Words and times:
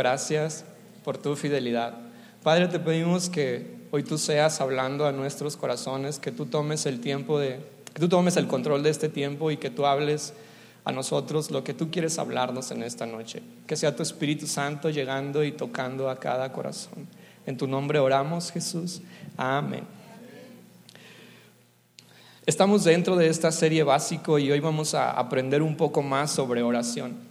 gracias 0.00 0.64
por 1.04 1.18
tu 1.18 1.36
fidelidad. 1.36 1.92
Padre, 2.42 2.68
te 2.68 2.78
pedimos 2.78 3.28
que 3.28 3.66
hoy 3.90 4.02
tú 4.02 4.16
seas 4.16 4.62
hablando 4.62 5.06
a 5.06 5.12
nuestros 5.12 5.58
corazones, 5.58 6.18
que 6.18 6.32
tú 6.32 6.46
tomes 6.46 6.86
el 6.86 7.00
tiempo 7.02 7.38
de, 7.38 7.60
que 7.92 8.00
tú 8.00 8.08
tomes 8.08 8.38
el 8.38 8.46
control 8.46 8.82
de 8.82 8.88
este 8.88 9.10
tiempo 9.10 9.50
y 9.50 9.58
que 9.58 9.68
tú 9.68 9.84
hables 9.84 10.32
a 10.86 10.92
nosotros 10.92 11.50
lo 11.50 11.62
que 11.62 11.74
tú 11.74 11.90
quieres 11.90 12.18
hablarnos 12.18 12.70
en 12.70 12.82
esta 12.82 13.04
noche. 13.04 13.42
Que 13.66 13.76
sea 13.76 13.94
tu 13.94 14.02
Espíritu 14.02 14.46
Santo 14.46 14.88
llegando 14.88 15.44
y 15.44 15.52
tocando 15.52 16.08
a 16.08 16.18
cada 16.18 16.50
corazón. 16.50 17.06
En 17.44 17.58
tu 17.58 17.66
nombre 17.66 17.98
oramos, 17.98 18.50
Jesús. 18.50 19.02
Amén. 19.36 19.84
Estamos 22.46 22.84
dentro 22.84 23.16
de 23.16 23.28
esta 23.28 23.52
serie 23.52 23.82
básico 23.82 24.38
y 24.38 24.50
hoy 24.50 24.60
vamos 24.60 24.94
a 24.94 25.10
aprender 25.10 25.60
un 25.60 25.76
poco 25.76 26.00
más 26.00 26.30
sobre 26.30 26.62
oración. 26.62 27.29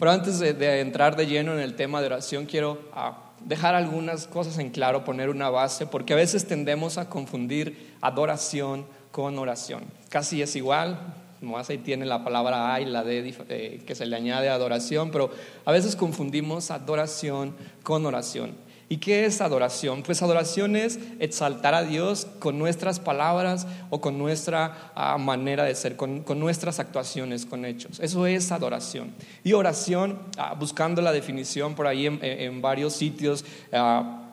Pero 0.00 0.12
antes 0.12 0.38
de, 0.38 0.80
entrar 0.80 1.14
de 1.14 1.26
lleno 1.26 1.52
en 1.52 1.60
el 1.60 1.76
tema 1.76 2.00
de 2.00 2.06
oración, 2.06 2.46
quiero 2.46 2.80
ah, 2.94 3.18
dejar 3.44 3.74
algunas 3.74 4.26
cosas 4.26 4.56
en 4.58 4.70
claro, 4.70 5.04
poner 5.04 5.28
una 5.28 5.50
base, 5.50 5.86
porque 5.86 6.14
a 6.14 6.16
veces 6.16 6.46
tendemos 6.46 6.96
a 6.96 7.10
confundir 7.10 7.94
adoración 8.00 8.86
con 9.12 9.38
oración. 9.38 9.84
Casi 10.08 10.40
es 10.40 10.56
igual, 10.56 10.98
nomás 11.42 11.68
ahí 11.68 11.76
tiene 11.76 12.06
la 12.06 12.24
palabra 12.24 12.72
A 12.72 12.80
y 12.80 12.86
la 12.86 13.04
D 13.04 13.34
eh, 13.50 13.82
que 13.86 13.94
se 13.94 14.06
le 14.06 14.16
añade 14.16 14.48
a 14.48 14.54
adoración, 14.54 15.10
pero 15.10 15.30
a 15.66 15.70
veces 15.70 15.96
confundimos 15.96 16.70
adoración 16.70 17.54
con 17.82 18.06
oración. 18.06 18.54
¿Y 18.92 18.96
qué 18.96 19.24
es 19.24 19.40
adoración? 19.40 20.02
Pues 20.02 20.20
adoración 20.20 20.74
es 20.74 20.98
exaltar 21.20 21.74
a 21.74 21.84
Dios 21.84 22.26
con 22.40 22.58
nuestras 22.58 22.98
palabras 22.98 23.68
o 23.88 24.00
con 24.00 24.18
nuestra 24.18 24.90
ah, 24.96 25.16
manera 25.16 25.62
de 25.62 25.76
ser, 25.76 25.94
con, 25.94 26.24
nuestras 26.40 26.80
actuaciones, 26.80 27.46
con 27.46 27.64
hechos. 27.64 28.00
Eso 28.00 28.26
es 28.26 28.50
adoración. 28.50 29.12
Y 29.44 29.52
oración, 29.52 30.18
ah, 30.36 30.56
buscando 30.58 31.02
la 31.02 31.12
definición 31.12 31.76
por 31.76 31.86
ahí 31.86 32.06
en, 32.06 32.60
varios 32.60 32.94
sitios, 32.94 33.44
ah, 33.72 34.24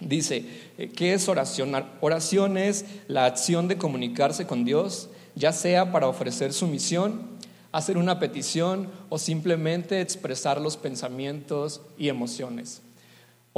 dice, 0.00 0.42
eh, 0.78 0.88
¿qué 0.88 1.12
es 1.12 1.28
oración? 1.28 1.72
Oración 2.00 2.56
es 2.56 2.86
la 3.08 3.26
acción 3.26 3.68
de 3.68 3.76
comunicarse 3.76 4.46
con 4.46 4.64
Dios, 4.64 5.10
ya 5.34 5.52
sea 5.52 5.92
para 5.92 6.08
ofrecer 6.08 6.54
su 6.54 6.66
misión, 6.66 7.36
hacer 7.72 7.98
una 7.98 8.18
petición 8.18 8.88
o 9.10 9.18
simplemente 9.18 10.00
expresar 10.00 10.62
los 10.62 10.78
pensamientos 10.78 11.82
y 11.98 12.08
emociones 12.08 12.80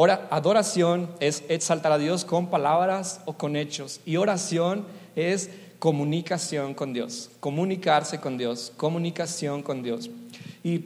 adoración 0.09 1.11
es 1.21 1.43
exaltar 1.49 1.93
a 1.93 1.99
Dios 1.99 2.25
con 2.25 2.49
palabras 2.49 3.21
o 3.27 3.35
con 3.35 3.57
hechos. 3.57 4.01
Y 4.07 4.17
oración 4.17 4.87
es 5.17 5.51
comunicación 5.79 6.75
con 6.75 6.93
Dios, 6.93 7.31
comunicarse 7.41 8.21
con 8.21 8.39
Dios, 8.39 8.73
comunicación 8.77 9.63
con 9.63 9.83
Dios. 9.83 10.11
Y 10.63 10.85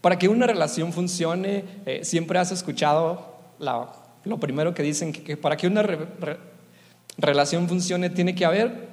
para 0.00 0.18
que 0.18 0.28
una 0.28 0.46
relación 0.46 0.92
funcione, 0.92 1.64
eh, 1.84 2.00
siempre 2.04 2.38
has 2.38 2.52
escuchado 2.52 3.36
lo 3.58 4.38
primero 4.38 4.74
que 4.74 4.82
dicen, 4.82 5.12
que, 5.12 5.36
para 5.36 5.56
que 5.56 5.66
una 5.66 5.84
relación 7.18 7.68
funcione 7.68 8.10
tiene 8.10 8.34
que 8.34 8.44
haber 8.44 8.88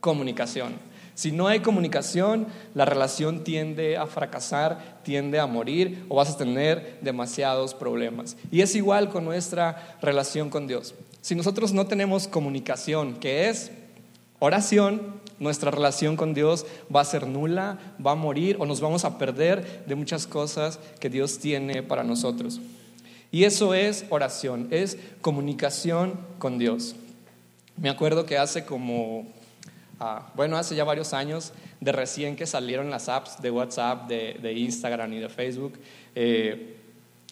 comunicación. 0.00 0.72
Si 1.14 1.32
no 1.32 1.46
hay 1.46 1.60
comunicación, 1.60 2.46
la 2.74 2.84
relación 2.84 3.44
tiende 3.44 3.96
a 3.96 4.06
fracasar, 4.06 5.00
tiende 5.02 5.38
a 5.38 5.46
morir 5.46 6.04
o 6.08 6.16
vas 6.16 6.30
a 6.30 6.36
tener 6.36 6.98
demasiados 7.02 7.74
problemas. 7.74 8.36
Y 8.50 8.62
es 8.62 8.74
igual 8.74 9.10
con 9.10 9.24
nuestra 9.24 9.96
relación 10.00 10.48
con 10.48 10.66
Dios. 10.66 10.94
Si 11.20 11.34
nosotros 11.34 11.72
no 11.72 11.86
tenemos 11.86 12.26
comunicación, 12.28 13.14
que 13.14 13.48
es 13.48 13.70
oración, 14.38 15.20
nuestra 15.38 15.70
relación 15.70 16.16
con 16.16 16.34
Dios 16.34 16.66
va 16.94 17.00
a 17.00 17.04
ser 17.04 17.26
nula, 17.26 17.78
va 18.04 18.12
a 18.12 18.16
morir 18.16 18.56
o 18.58 18.66
nos 18.66 18.80
vamos 18.80 19.04
a 19.04 19.18
perder 19.18 19.84
de 19.86 19.94
muchas 19.94 20.26
cosas 20.26 20.78
que 20.98 21.10
Dios 21.10 21.38
tiene 21.38 21.82
para 21.82 22.04
nosotros. 22.04 22.60
Y 23.30 23.44
eso 23.44 23.74
es 23.74 24.04
oración, 24.10 24.68
es 24.70 24.98
comunicación 25.20 26.18
con 26.38 26.58
Dios. 26.58 26.94
Me 27.76 27.88
acuerdo 27.88 28.26
que 28.26 28.38
hace 28.38 28.64
como 28.64 29.26
Bueno, 30.34 30.56
hace 30.56 30.74
ya 30.74 30.84
varios 30.84 31.12
años, 31.12 31.52
de 31.80 31.92
recién 31.92 32.36
que 32.36 32.46
salieron 32.46 32.90
las 32.90 33.08
apps 33.08 33.40
de 33.40 33.50
WhatsApp, 33.50 34.08
de, 34.08 34.52
Instagram 34.52 35.12
y 35.12 35.18
de 35.18 35.28
Facebook, 35.28 35.78
eh, 36.14 36.76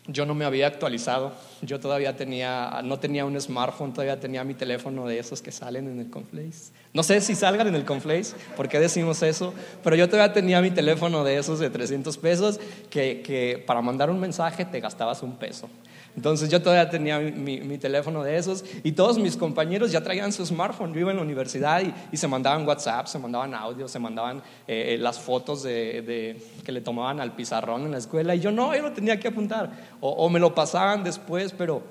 yo 0.06 0.26
no 0.26 0.34
me 0.34 0.44
había 0.44 0.66
actualizado. 0.66 1.32
Yo 1.62 1.78
todavía 1.78 2.16
tenía, 2.16 2.80
no 2.84 2.98
tenía 2.98 3.24
un 3.24 3.40
smartphone, 3.40 3.92
todavía 3.92 4.18
tenía 4.18 4.44
mi 4.44 4.54
teléfono 4.54 5.06
de 5.06 5.18
esos 5.18 5.42
que 5.42 5.52
salen 5.52 5.88
en 5.88 6.00
el 6.00 6.10
Conflace. 6.10 6.72
No 6.92 7.02
sé 7.02 7.20
si 7.20 7.34
salgan 7.34 7.68
en 7.68 7.76
el 7.76 7.84
Conflace, 7.84 8.34
¿por 8.56 8.68
qué 8.68 8.80
decimos 8.80 9.22
eso? 9.22 9.54
Pero 9.84 9.94
yo 9.96 10.08
todavía 10.08 10.32
tenía 10.32 10.60
mi 10.60 10.70
teléfono 10.70 11.22
de 11.22 11.38
esos 11.38 11.60
de 11.60 11.70
300 11.70 12.16
pesos 12.18 12.58
que, 12.90 13.22
que 13.22 13.62
para 13.64 13.80
mandar 13.80 14.10
un 14.10 14.18
mensaje 14.18 14.64
te 14.64 14.80
gastabas 14.80 15.22
un 15.22 15.36
peso. 15.36 15.68
Entonces 16.16 16.48
yo 16.48 16.60
todavía 16.60 16.90
tenía 16.90 17.18
mi, 17.20 17.78
teléfono 17.78 18.22
de 18.24 18.36
esos 18.36 18.64
y 18.82 18.92
todos 18.92 19.18
mis 19.18 19.36
compañeros 19.36 19.92
ya 19.92 20.02
traían 20.02 20.32
su 20.32 20.44
smartphone. 20.44 20.92
Yo 20.92 21.00
iba 21.00 21.10
en 21.10 21.16
la 21.16 21.22
universidad 21.22 21.82
y, 22.12 22.16
se 22.16 22.28
mandaban 22.28 22.66
WhatsApp, 22.66 23.06
se 23.06 23.18
mandaban 23.18 23.54
audio, 23.54 23.88
se 23.88 23.98
mandaban 23.98 24.38
eh, 24.66 24.94
eh, 24.94 24.98
las 24.98 25.18
fotos 25.18 25.62
de, 25.62 26.36
que 26.64 26.72
le 26.72 26.80
tomaban 26.80 27.20
al 27.20 27.34
pizarrón 27.34 27.82
en 27.82 27.92
la 27.92 27.98
escuela 27.98 28.34
y 28.34 28.40
yo 28.40 28.50
no, 28.50 28.74
yo 28.74 28.82
lo 28.82 28.92
tenía 28.92 29.18
que 29.20 29.28
apuntar. 29.28 29.70
O, 30.00 30.28
me 30.28 30.40
lo 30.40 30.54
pasaban 30.54 31.04
después, 31.04 31.54
pero 31.56 31.82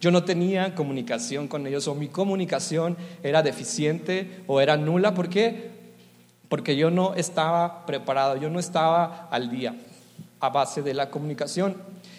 yo 0.00 0.10
no 0.10 0.24
tenía 0.24 0.74
comunicación 0.74 1.48
con 1.48 1.66
ellos 1.66 1.88
o 1.88 1.94
mi 1.94 2.08
comunicación 2.08 2.96
era 3.22 3.42
deficiente 3.42 4.42
o 4.46 4.60
era 4.60 4.76
nula. 4.76 5.14
¿Por 5.14 5.28
qué? 5.28 5.70
Porque 6.48 6.76
yo 6.76 6.90
no 6.90 7.14
estaba 7.14 7.86
preparado, 7.86 8.36
yo 8.36 8.50
no 8.50 8.60
estaba 8.60 9.28
al 9.30 9.50
día 9.50 9.74
a 10.40 10.50
base 10.50 10.82
de 10.82 10.94
la 10.94 11.10
comunicación. 11.10 11.76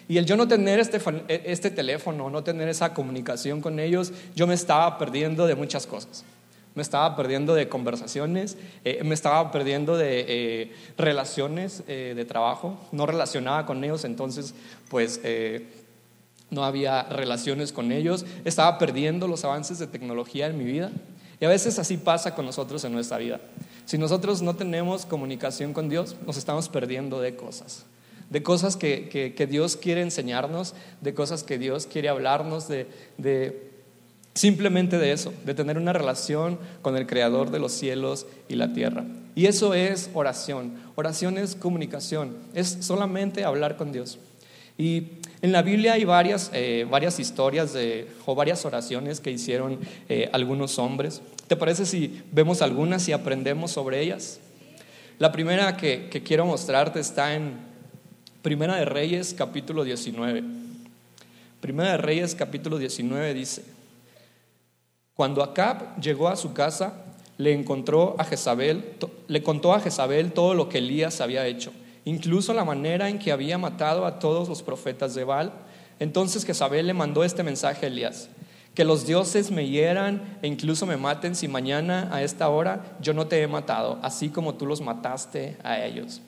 Y 0.10 0.18
el 0.18 0.26
yo 0.26 0.38
no 0.38 0.48
tener 0.48 0.80
este, 0.80 1.00
e, 1.28 1.44
este 1.46 1.70
teléfono, 1.70 2.30
no 2.30 2.44
tener 2.44 2.68
esa 2.70 2.94
comunicación 2.94 3.62
con 3.62 3.80
ellos, 3.80 4.12
yo 4.36 4.48
me 4.48 4.54
estaba 4.54 4.98
perdiendo 4.98 5.46
de 5.48 5.56
muchas 5.56 5.86
cosas. 5.86 6.24
Me 6.74 6.82
estaba 6.82 7.16
perdiendo 7.16 7.56
de 7.56 7.68
conversaciones, 7.68 8.58
eh, 8.86 9.02
me 9.04 9.16
estaba 9.16 9.52
perdiendo 9.52 9.98
de 9.98 10.26
eh, 10.28 10.72
relaciones 10.98 11.84
eh, 11.88 12.14
de 12.16 12.26
trabajo, 12.26 12.78
no 12.92 13.06
relacionaba 13.06 13.66
con 13.66 13.84
ellos, 13.84 14.06
entonces 14.06 14.54
pues 14.88 15.20
no 16.50 16.64
había 16.64 17.04
relaciones 17.04 17.72
con 17.72 17.92
ellos, 17.92 18.26
estaba 18.46 18.78
perdiendo 18.78 19.28
los 19.28 19.44
avances 19.44 19.80
de 19.80 19.88
tecnología 19.88 20.48
en 20.48 20.58
mi 20.58 20.64
vida. 20.64 20.92
Y 21.40 21.46
a 21.46 21.50
veces 21.50 21.78
así 21.78 21.98
pasa 21.98 22.34
con 22.34 22.46
nosotros 22.46 22.84
en 22.84 22.94
nuestra 22.94 23.18
vida. 23.18 23.40
Si 23.86 23.98
nosotros 23.98 24.42
no 24.42 24.56
tenemos 24.56 25.06
comunicación 25.06 25.74
con 25.74 25.88
Dios, 25.90 26.16
nos 26.26 26.38
estamos 26.38 26.68
perdiendo 26.68 27.22
de 27.22 27.36
cosas 27.36 27.86
de 28.30 28.44
cosas 28.44 28.76
que, 28.76 29.48
Dios 29.50 29.78
quiere 29.78 30.02
enseñarnos, 30.02 30.74
de 31.02 31.14
cosas 31.14 31.44
que 31.44 31.58
Dios 31.58 31.88
quiere 31.88 32.10
hablarnos, 32.10 32.68
de, 32.68 33.72
simplemente 34.34 34.98
de 34.98 35.12
eso, 35.12 35.34
de 35.46 35.54
tener 35.54 35.78
una 35.78 35.94
relación 35.94 36.60
con 36.82 36.98
el 36.98 37.08
Creador 37.08 37.52
de 37.52 37.60
los 37.60 37.72
cielos 37.72 38.26
y 38.50 38.56
la 38.56 38.74
tierra. 38.74 39.06
Y 39.36 39.46
eso 39.46 39.74
es 39.74 40.10
oración. 40.14 40.74
Oración 40.96 41.38
es 41.38 41.56
comunicación, 41.56 42.36
es 42.54 42.78
solamente 42.82 43.44
hablar 43.46 43.78
con 43.78 43.92
Dios. 43.92 44.20
Y 44.78 45.17
en 45.42 45.52
la 45.52 45.62
Biblia 45.62 45.94
hay 45.94 46.04
varias, 46.04 46.50
eh, 46.54 46.86
varias 46.90 47.20
historias 47.20 47.74
de, 47.74 48.08
o 48.26 48.36
varias 48.36 48.66
oraciones 48.66 49.20
que 49.20 49.32
hicieron 49.32 49.80
eh, 50.10 50.30
algunos 50.34 50.80
hombres. 50.80 51.22
¿Te 51.48 51.56
parece 51.56 51.86
si 51.86 52.24
vemos 52.32 52.62
algunas 52.62 53.08
y 53.08 53.14
aprendemos 53.14 53.72
sobre 53.72 54.02
ellas? 54.02 54.40
La 55.20 55.32
primera 55.32 55.78
que 55.78 56.10
quiero 56.26 56.46
mostrarte 56.46 57.00
está 57.00 57.34
en 57.34 57.68
Primera 58.42 58.76
de 58.76 58.86
Reyes, 58.86 59.34
capítulo 59.34 59.84
19. 59.84 60.44
Primera 61.60 61.92
de 61.92 61.98
Reyes, 61.98 62.36
capítulo 62.36 62.78
19 62.78 63.34
dice, 63.34 63.66
cuando 65.16 65.44
Acab 65.44 66.00
llegó 66.00 66.28
a 66.28 66.36
su 66.36 66.54
casa, 66.54 66.94
le 67.38 67.52
encontró 67.52 68.16
a 68.20 68.24
Jezabel, 68.24 68.96
le 69.28 69.44
contó 69.44 69.74
a 69.74 69.80
Jezabel 69.80 70.32
todo 70.32 70.54
lo 70.54 70.70
que 70.70 70.78
Elías 70.78 71.20
había 71.20 71.48
hecho, 71.48 71.74
incluso 72.08 72.54
la 72.54 72.64
manera 72.64 73.10
en 73.10 73.20
que 73.20 73.34
había 73.34 73.58
matado 73.58 74.06
a 74.06 74.18
todos 74.18 74.48
los 74.48 74.64
profetas 74.64 75.14
de 75.14 75.26
Baal. 75.26 75.52
Entonces 76.00 76.46
Jezabel 76.46 76.88
le 76.88 76.94
mandó 76.94 77.26
este 77.26 77.44
mensaje 77.44 77.86
a 77.86 77.90
Elías, 77.90 78.30
que 78.74 78.86
los 78.86 79.06
dioses 79.06 79.52
me 79.52 79.68
hieran 79.68 80.38
e 80.42 80.48
incluso 80.48 80.86
me 80.86 80.96
maten 80.96 81.36
si 81.36 81.50
mañana 81.50 82.08
a 82.14 82.24
esta 82.24 82.48
hora 82.48 82.98
yo 83.02 83.14
no 83.14 83.28
te 83.28 83.42
he 83.42 83.48
matado, 83.48 84.00
así 84.04 84.30
como 84.30 84.56
tú 84.56 84.66
los 84.66 84.80
mataste 84.80 85.58
a 85.64 85.84
ellos. 85.84 86.22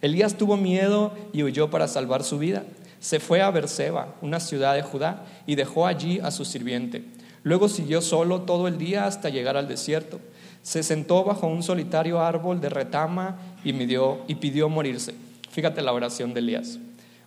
Elías 0.00 0.34
tuvo 0.34 0.56
miedo 0.56 1.12
y 1.32 1.42
huyó 1.42 1.68
para 1.68 1.88
salvar 1.88 2.22
su 2.22 2.38
vida. 2.38 2.62
Se 3.00 3.18
fue 3.18 3.42
a 3.42 3.50
Berseba, 3.50 4.14
una 4.22 4.38
ciudad 4.38 4.76
de 4.76 4.82
Judá, 4.82 5.24
y 5.46 5.56
dejó 5.56 5.88
allí 5.88 6.20
a 6.20 6.30
su 6.30 6.44
sirviente. 6.44 7.04
Luego 7.42 7.68
siguió 7.68 8.02
solo 8.02 8.42
todo 8.42 8.68
el 8.68 8.78
día 8.78 9.06
hasta 9.06 9.30
llegar 9.30 9.56
al 9.56 9.66
desierto. 9.66 10.20
Se 10.62 10.84
sentó 10.84 11.24
bajo 11.24 11.48
un 11.48 11.64
solitario 11.64 12.20
árbol 12.20 12.60
de 12.60 12.68
retama 12.68 13.36
y, 13.64 13.70
y 13.70 14.34
pidió 14.36 14.68
morirse. 14.68 15.23
Fíjate 15.54 15.82
la 15.82 15.92
oración 15.92 16.34
de 16.34 16.40
Elías. 16.40 16.80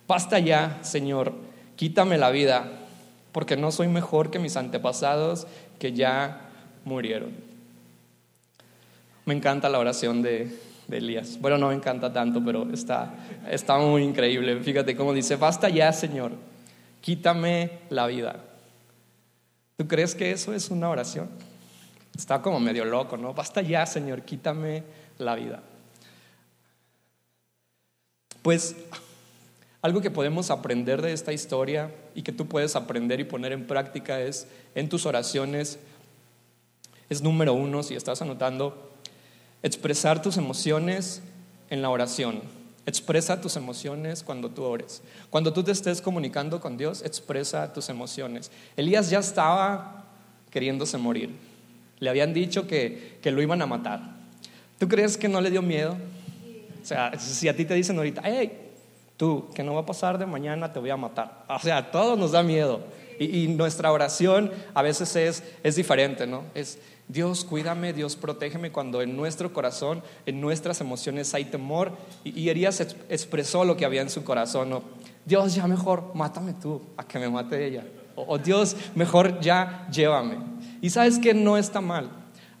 Basta 0.06 0.38
ya, 0.38 0.80
Señor, 0.82 1.32
quítame 1.76 2.18
la 2.18 2.28
vida, 2.28 2.70
porque 3.32 3.56
no 3.56 3.72
soy 3.72 3.88
mejor 3.88 4.30
que 4.30 4.38
mis 4.38 4.58
antepasados 4.58 5.46
que 5.78 5.94
ya 5.94 6.50
murieron. 6.84 7.32
Me 9.24 9.32
encanta 9.32 9.70
la 9.70 9.78
oración 9.78 10.20
de, 10.20 10.54
Elías. 10.90 11.38
Bueno, 11.40 11.56
no 11.56 11.68
me 11.68 11.74
encanta 11.74 12.12
tanto, 12.12 12.44
pero 12.44 12.70
está, 12.70 13.14
está 13.50 13.78
muy 13.78 14.02
increíble. 14.02 14.60
Fíjate 14.60 14.94
cómo 14.94 15.14
dice, 15.14 15.36
basta 15.36 15.70
ya, 15.70 15.90
Señor, 15.94 16.32
quítame 17.00 17.78
la 17.88 18.06
vida. 18.06 18.44
¿Tú 19.78 19.88
crees 19.88 20.14
que 20.14 20.32
eso 20.32 20.52
es 20.52 20.70
una 20.70 20.90
oración? 20.90 21.30
Está 22.14 22.42
como 22.42 22.60
medio 22.60 22.84
loco, 22.84 23.16
¿no? 23.16 23.32
Basta 23.32 23.62
ya, 23.62 23.86
Señor, 23.86 24.20
quítame 24.20 24.82
la 25.16 25.34
vida. 25.34 25.62
Pues 28.42 28.76
algo 29.80 30.00
que 30.00 30.10
podemos 30.10 30.50
aprender 30.50 31.02
de 31.02 31.12
esta 31.12 31.32
historia 31.32 31.94
y 32.14 32.22
que 32.22 32.32
tú 32.32 32.46
puedes 32.46 32.74
aprender 32.76 33.20
y 33.20 33.24
poner 33.24 33.52
en 33.52 33.66
práctica 33.66 34.20
es 34.20 34.48
en 34.74 34.88
tus 34.88 35.06
oraciones, 35.06 35.78
es 37.08 37.22
número 37.22 37.54
uno, 37.54 37.82
si 37.82 37.94
estás 37.94 38.20
anotando, 38.20 38.92
expresar 39.62 40.20
tus 40.20 40.36
emociones 40.36 41.22
en 41.70 41.80
la 41.80 41.90
oración. 41.90 42.42
Expresa 42.86 43.40
tus 43.40 43.56
emociones 43.56 44.22
cuando 44.22 44.50
tú 44.50 44.64
ores. 44.64 45.02
Cuando 45.30 45.52
tú 45.52 45.62
te 45.62 45.72
estés 45.72 46.00
comunicando 46.00 46.60
con 46.60 46.76
Dios, 46.76 47.02
expresa 47.02 47.72
tus 47.72 47.88
emociones. 47.88 48.50
Elías 48.76 49.10
ya 49.10 49.18
estaba 49.18 50.06
queriéndose 50.50 50.96
morir. 50.96 51.30
Le 51.98 52.10
habían 52.10 52.32
dicho 52.32 52.66
que, 52.66 53.18
que 53.20 53.30
lo 53.30 53.42
iban 53.42 53.60
a 53.60 53.66
matar. 53.66 54.00
¿Tú 54.78 54.88
crees 54.88 55.16
que 55.16 55.28
no 55.28 55.40
le 55.40 55.50
dio 55.50 55.60
miedo? 55.60 55.96
O 56.82 56.84
sea, 56.84 57.18
si 57.18 57.48
a 57.48 57.56
ti 57.56 57.64
te 57.64 57.74
dicen 57.74 57.96
ahorita, 57.96 58.22
hey, 58.24 58.68
tú, 59.16 59.48
que 59.54 59.62
no 59.62 59.74
va 59.74 59.80
a 59.80 59.86
pasar 59.86 60.18
de 60.18 60.26
mañana, 60.26 60.72
te 60.72 60.78
voy 60.78 60.90
a 60.90 60.96
matar. 60.96 61.44
O 61.48 61.58
sea, 61.58 61.78
a 61.78 61.90
todos 61.90 62.18
nos 62.18 62.32
da 62.32 62.42
miedo. 62.42 62.80
Y, 63.18 63.48
nuestra 63.48 63.90
oración 63.90 64.52
a 64.74 64.82
veces 64.82 65.16
es, 65.16 65.42
es 65.64 65.74
diferente, 65.74 66.26
¿no? 66.26 66.44
Es, 66.54 66.78
Dios, 67.08 67.44
cuídame, 67.44 67.92
Dios, 67.92 68.14
protégeme 68.14 68.70
cuando 68.70 69.02
en 69.02 69.16
nuestro 69.16 69.52
corazón, 69.52 70.02
en 70.24 70.40
nuestras 70.40 70.80
emociones 70.80 71.34
hay 71.34 71.46
temor. 71.46 71.92
Y, 72.22 72.48
y 72.48 72.50
expresó 72.50 73.64
lo 73.64 73.76
que 73.76 73.84
había 73.84 74.02
en 74.02 74.10
su 74.10 74.22
corazón. 74.22 74.70
¿no? 74.70 74.82
Dios, 75.24 75.54
ya 75.54 75.66
mejor, 75.66 76.12
mátame 76.14 76.52
tú, 76.52 76.80
a 76.96 77.04
que 77.04 77.18
me 77.18 77.28
mate 77.28 77.66
ella. 77.66 77.84
O, 78.14 78.34
o 78.34 78.38
Dios, 78.38 78.76
mejor 78.94 79.40
ya 79.40 79.88
llévame. 79.90 80.36
Y 80.80 80.90
sabes 80.90 81.18
que 81.18 81.34
no 81.34 81.56
está 81.56 81.80
mal. 81.80 82.10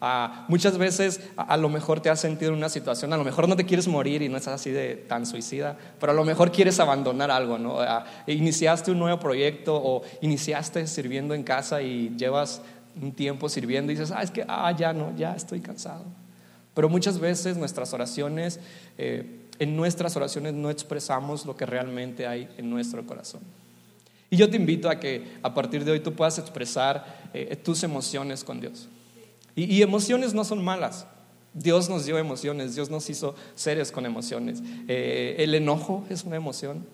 Ah, 0.00 0.44
muchas 0.46 0.78
veces 0.78 1.20
a, 1.36 1.56
lo 1.56 1.68
mejor 1.68 2.00
te 2.00 2.08
has 2.08 2.20
sentido 2.20 2.52
en 2.52 2.58
una 2.58 2.68
situación, 2.68 3.12
a 3.12 3.16
lo 3.16 3.24
mejor 3.24 3.48
no 3.48 3.56
te 3.56 3.66
quieres 3.66 3.88
morir 3.88 4.22
y 4.22 4.28
no 4.28 4.36
estás 4.36 4.54
así 4.54 4.70
de 4.70 4.94
tan 4.94 5.26
suicida, 5.26 5.76
pero 5.98 6.12
a 6.12 6.14
lo 6.14 6.24
mejor 6.24 6.52
quieres 6.52 6.78
abandonar 6.78 7.32
algo, 7.32 7.58
¿no? 7.58 7.80
Ah, 7.80 8.04
iniciaste 8.28 8.92
un 8.92 9.00
nuevo 9.00 9.18
proyecto 9.18 9.74
o 9.74 10.02
iniciaste 10.20 10.86
sirviendo 10.86 11.34
en 11.34 11.42
casa 11.42 11.82
y 11.82 12.14
llevas 12.16 12.62
un 13.00 13.10
tiempo 13.12 13.48
sirviendo 13.48 13.90
y 13.90 13.96
dices, 13.96 14.12
ah, 14.16 14.22
es 14.22 14.30
que, 14.30 14.44
ah, 14.46 14.70
ya 14.76 14.92
no, 14.92 15.16
ya 15.16 15.34
estoy 15.34 15.60
cansado. 15.60 16.04
Pero 16.74 16.88
muchas 16.88 17.18
veces 17.18 17.56
nuestras 17.56 17.92
oraciones, 17.92 18.60
eh, 18.98 19.46
en 19.58 19.76
nuestras 19.76 20.14
oraciones 20.14 20.54
no 20.54 20.70
expresamos 20.70 21.44
lo 21.44 21.56
que 21.56 21.66
realmente 21.66 22.24
hay 22.24 22.48
en 22.56 22.70
nuestro 22.70 23.04
corazón. 23.04 23.40
Y 24.30 24.36
yo 24.36 24.48
te 24.48 24.56
invito 24.56 24.88
a 24.88 25.00
que 25.00 25.38
a 25.42 25.52
partir 25.54 25.84
de 25.84 25.90
hoy 25.90 26.00
tú 26.00 26.12
puedas 26.12 26.38
expresar 26.38 27.30
eh, 27.34 27.56
tus 27.56 27.82
emociones 27.82 28.44
con 28.44 28.60
Dios. 28.60 28.88
Y, 29.58 29.82
emociones 29.82 30.34
no 30.34 30.44
son 30.44 30.62
malas. 30.62 31.06
Dios 31.52 31.88
nos 31.88 32.04
dio 32.04 32.16
emociones, 32.16 32.76
Dios 32.76 32.90
nos 32.90 33.10
hizo 33.10 33.34
seres 33.56 33.90
con 33.90 34.06
emociones. 34.06 34.62
Eh, 34.86 35.34
el 35.38 35.52
enojo 35.52 36.04
es 36.08 36.22
una 36.22 36.36
emoción, 36.36 36.86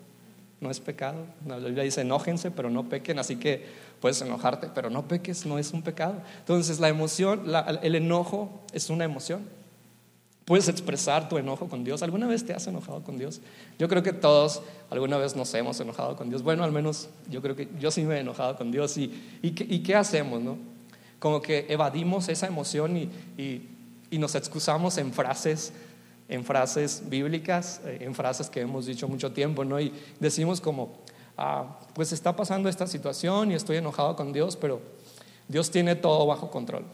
no 0.59 0.71
es 0.71 0.79
pecado. 0.79 1.27
La 1.45 1.57
Biblia 1.57 1.83
dice 1.83 2.01
enójense, 2.01 2.49
pero 2.49 2.71
no 2.71 2.89
pequen, 2.89 3.19
así 3.19 3.35
que 3.35 3.65
puedes 4.01 4.19
enojarte, 4.21 4.69
pero 4.73 4.89
no 4.89 5.07
peques, 5.07 5.45
no 5.45 5.59
es 5.59 5.73
un 5.73 5.83
pecado. 5.83 6.15
Entonces 6.39 6.79
la 6.79 6.89
emoción, 6.89 7.43
el 7.83 7.93
enojo 7.93 8.63
es 8.73 8.89
una 8.89 9.05
emoción. 9.05 9.41
Puedes 10.45 10.67
expresar 10.67 11.29
tu 11.29 11.37
enojo 11.37 11.67
con 11.67 11.83
Dios. 11.83 12.01
¿Alguna 12.01 12.25
vez 12.25 12.45
te 12.45 12.53
has 12.53 12.65
enojado 12.65 13.03
con 13.03 13.19
Dios? 13.19 13.41
Yo 13.77 13.87
creo 13.87 14.01
que 14.01 14.13
todos 14.13 14.63
alguna 14.89 15.17
vez 15.17 15.35
nos 15.35 15.53
hemos 15.53 15.79
enojado 15.79 16.15
con 16.15 16.29
Dios. 16.29 16.41
Bueno, 16.41 16.63
al 16.63 16.71
menos 16.71 17.09
yo 17.29 17.43
creo 17.43 17.55
que 17.55 17.67
yo 17.79 17.91
sí 17.91 18.01
me 18.03 18.15
he 18.15 18.19
enojado 18.21 18.55
con 18.55 18.71
Dios. 18.71 18.97
¿Y, 18.97 19.05
y, 19.43 19.53
y 19.75 19.83
qué 19.83 19.95
hacemos? 19.95 20.41
No? 20.41 20.74
Como 21.19 21.41
que 21.41 21.65
evadimos 21.69 22.29
esa 22.29 22.47
emoción 22.47 22.97
y, 22.97 23.09
y, 23.37 23.69
y 24.11 24.17
nos 24.17 24.35
excusamos 24.35 24.97
en 24.97 25.13
frases 25.13 25.73
en 26.27 26.43
frases 26.43 27.03
bíblicas, 27.07 27.81
eh, 27.85 27.99
en 28.01 28.15
frases 28.15 28.49
que 28.49 28.61
hemos 28.61 28.85
dicho 28.85 29.07
mucho 29.07 29.31
tiempo, 29.31 29.63
¿no? 29.63 29.79
Y 29.79 29.93
decimos 30.19 30.59
como, 30.59 30.97
ah, 31.37 31.79
pues 31.93 32.11
está 32.11 32.35
pasando 32.35 32.69
esta 32.69 32.87
situación 32.87 33.51
y 33.51 33.55
estoy 33.55 33.77
enojado 33.77 34.15
con 34.15 34.33
Dios, 34.33 34.55
pero 34.55 34.81
Dios 35.47 35.69
tiene 35.69 35.95
todo 35.95 36.25
bajo 36.25 36.49
control. 36.49 36.85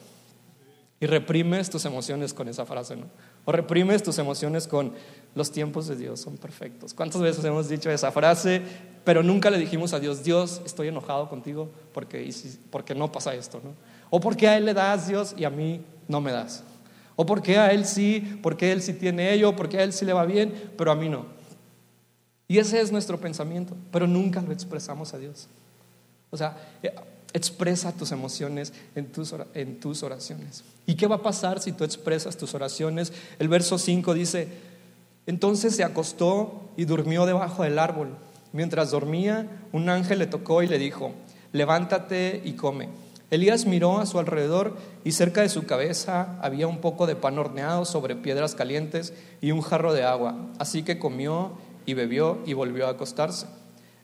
Y 0.99 1.07
reprimes 1.07 1.69
tus 1.69 1.85
emociones 1.85 2.33
con 2.33 2.47
esa 2.47 2.65
frase, 2.65 2.95
¿no? 2.95 3.07
O 3.45 3.51
reprimes 3.51 4.03
tus 4.03 4.19
emociones 4.19 4.67
con 4.67 4.93
los 5.33 5.51
tiempos 5.51 5.87
de 5.87 5.95
Dios 5.95 6.19
son 6.19 6.37
perfectos. 6.37 6.93
¿Cuántas 6.93 7.21
veces 7.21 7.43
hemos 7.43 7.69
dicho 7.69 7.89
esa 7.89 8.11
frase, 8.11 8.61
pero 9.03 9.23
nunca 9.23 9.49
le 9.49 9.57
dijimos 9.57 9.93
a 9.93 9.99
Dios, 9.99 10.23
Dios, 10.23 10.61
estoy 10.63 10.89
enojado 10.89 11.27
contigo 11.27 11.71
porque, 11.91 12.31
porque 12.69 12.93
no 12.93 13.11
pasa 13.11 13.33
esto, 13.33 13.61
¿no? 13.63 13.71
O 14.11 14.19
porque 14.19 14.47
a 14.47 14.57
Él 14.57 14.65
le 14.65 14.75
das, 14.75 15.07
Dios, 15.07 15.33
y 15.35 15.45
a 15.45 15.49
mí 15.49 15.81
no 16.07 16.21
me 16.21 16.31
das. 16.31 16.63
O 17.15 17.25
porque 17.25 17.57
a 17.57 17.71
Él 17.71 17.85
sí, 17.85 18.39
porque 18.43 18.71
Él 18.71 18.83
sí 18.83 18.93
tiene 18.93 19.33
ello, 19.33 19.55
porque 19.55 19.79
a 19.79 19.83
Él 19.83 19.93
sí 19.93 20.05
le 20.05 20.13
va 20.13 20.25
bien, 20.25 20.53
pero 20.77 20.91
a 20.91 20.95
mí 20.95 21.09
no. 21.09 21.25
Y 22.47 22.59
ese 22.59 22.81
es 22.81 22.91
nuestro 22.91 23.19
pensamiento, 23.19 23.75
pero 23.91 24.05
nunca 24.05 24.41
lo 24.41 24.51
expresamos 24.51 25.13
a 25.13 25.17
Dios. 25.17 25.47
O 26.29 26.37
sea, 26.37 26.57
eh, 26.83 26.93
expresa 27.33 27.93
tus 27.93 28.11
emociones 28.11 28.73
en 28.93 29.11
tus, 29.11 29.33
en 29.53 29.79
tus 29.79 30.03
oraciones. 30.03 30.65
¿Y 30.85 30.95
qué 30.95 31.07
va 31.07 31.15
a 31.15 31.21
pasar 31.21 31.61
si 31.61 31.71
tú 31.71 31.85
expresas 31.85 32.35
tus 32.35 32.53
oraciones? 32.53 33.13
El 33.39 33.47
verso 33.47 33.77
5 33.77 34.13
dice, 34.13 34.49
entonces 35.25 35.75
se 35.75 35.85
acostó 35.85 36.69
y 36.75 36.83
durmió 36.83 37.25
debajo 37.25 37.63
del 37.63 37.79
árbol. 37.79 38.09
Mientras 38.51 38.91
dormía, 38.91 39.47
un 39.71 39.87
ángel 39.87 40.19
le 40.19 40.27
tocó 40.27 40.61
y 40.61 40.67
le 40.67 40.77
dijo, 40.77 41.13
levántate 41.53 42.41
y 42.43 42.53
come. 42.53 42.89
Elías 43.31 43.65
miró 43.65 43.99
a 43.99 44.05
su 44.05 44.19
alrededor 44.19 44.75
y 45.05 45.13
cerca 45.13 45.41
de 45.41 45.47
su 45.47 45.65
cabeza 45.65 46.37
había 46.41 46.67
un 46.67 46.79
poco 46.79 47.07
de 47.07 47.15
pan 47.15 47.39
horneado 47.39 47.85
sobre 47.85 48.17
piedras 48.17 48.55
calientes 48.55 49.13
y 49.39 49.51
un 49.51 49.61
jarro 49.61 49.93
de 49.93 50.03
agua. 50.03 50.35
Así 50.59 50.83
que 50.83 50.99
comió 50.99 51.53
y 51.85 51.93
bebió 51.93 52.39
y 52.45 52.51
volvió 52.51 52.87
a 52.87 52.91
acostarse. 52.91 53.47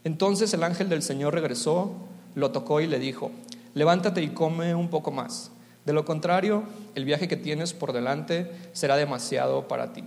Entonces 0.06 0.54
el 0.54 0.64
ángel 0.64 0.88
del 0.88 1.04
Señor 1.04 1.34
regresó, 1.34 1.92
lo 2.36 2.52
tocó 2.52 2.80
y 2.80 2.88
le 2.88 3.00
dijo, 3.00 3.32
levántate 3.74 4.22
y 4.22 4.30
come 4.30 4.74
un 4.74 4.90
poco 4.90 5.12
más. 5.12 5.52
De 5.86 5.92
lo 5.92 6.06
contrario, 6.06 6.64
el 6.96 7.04
viaje 7.04 7.28
que 7.28 7.36
tienes 7.36 7.74
por 7.74 7.92
delante 7.92 8.50
será 8.72 8.96
demasiado 8.96 9.68
para 9.68 9.92
ti. 9.92 10.06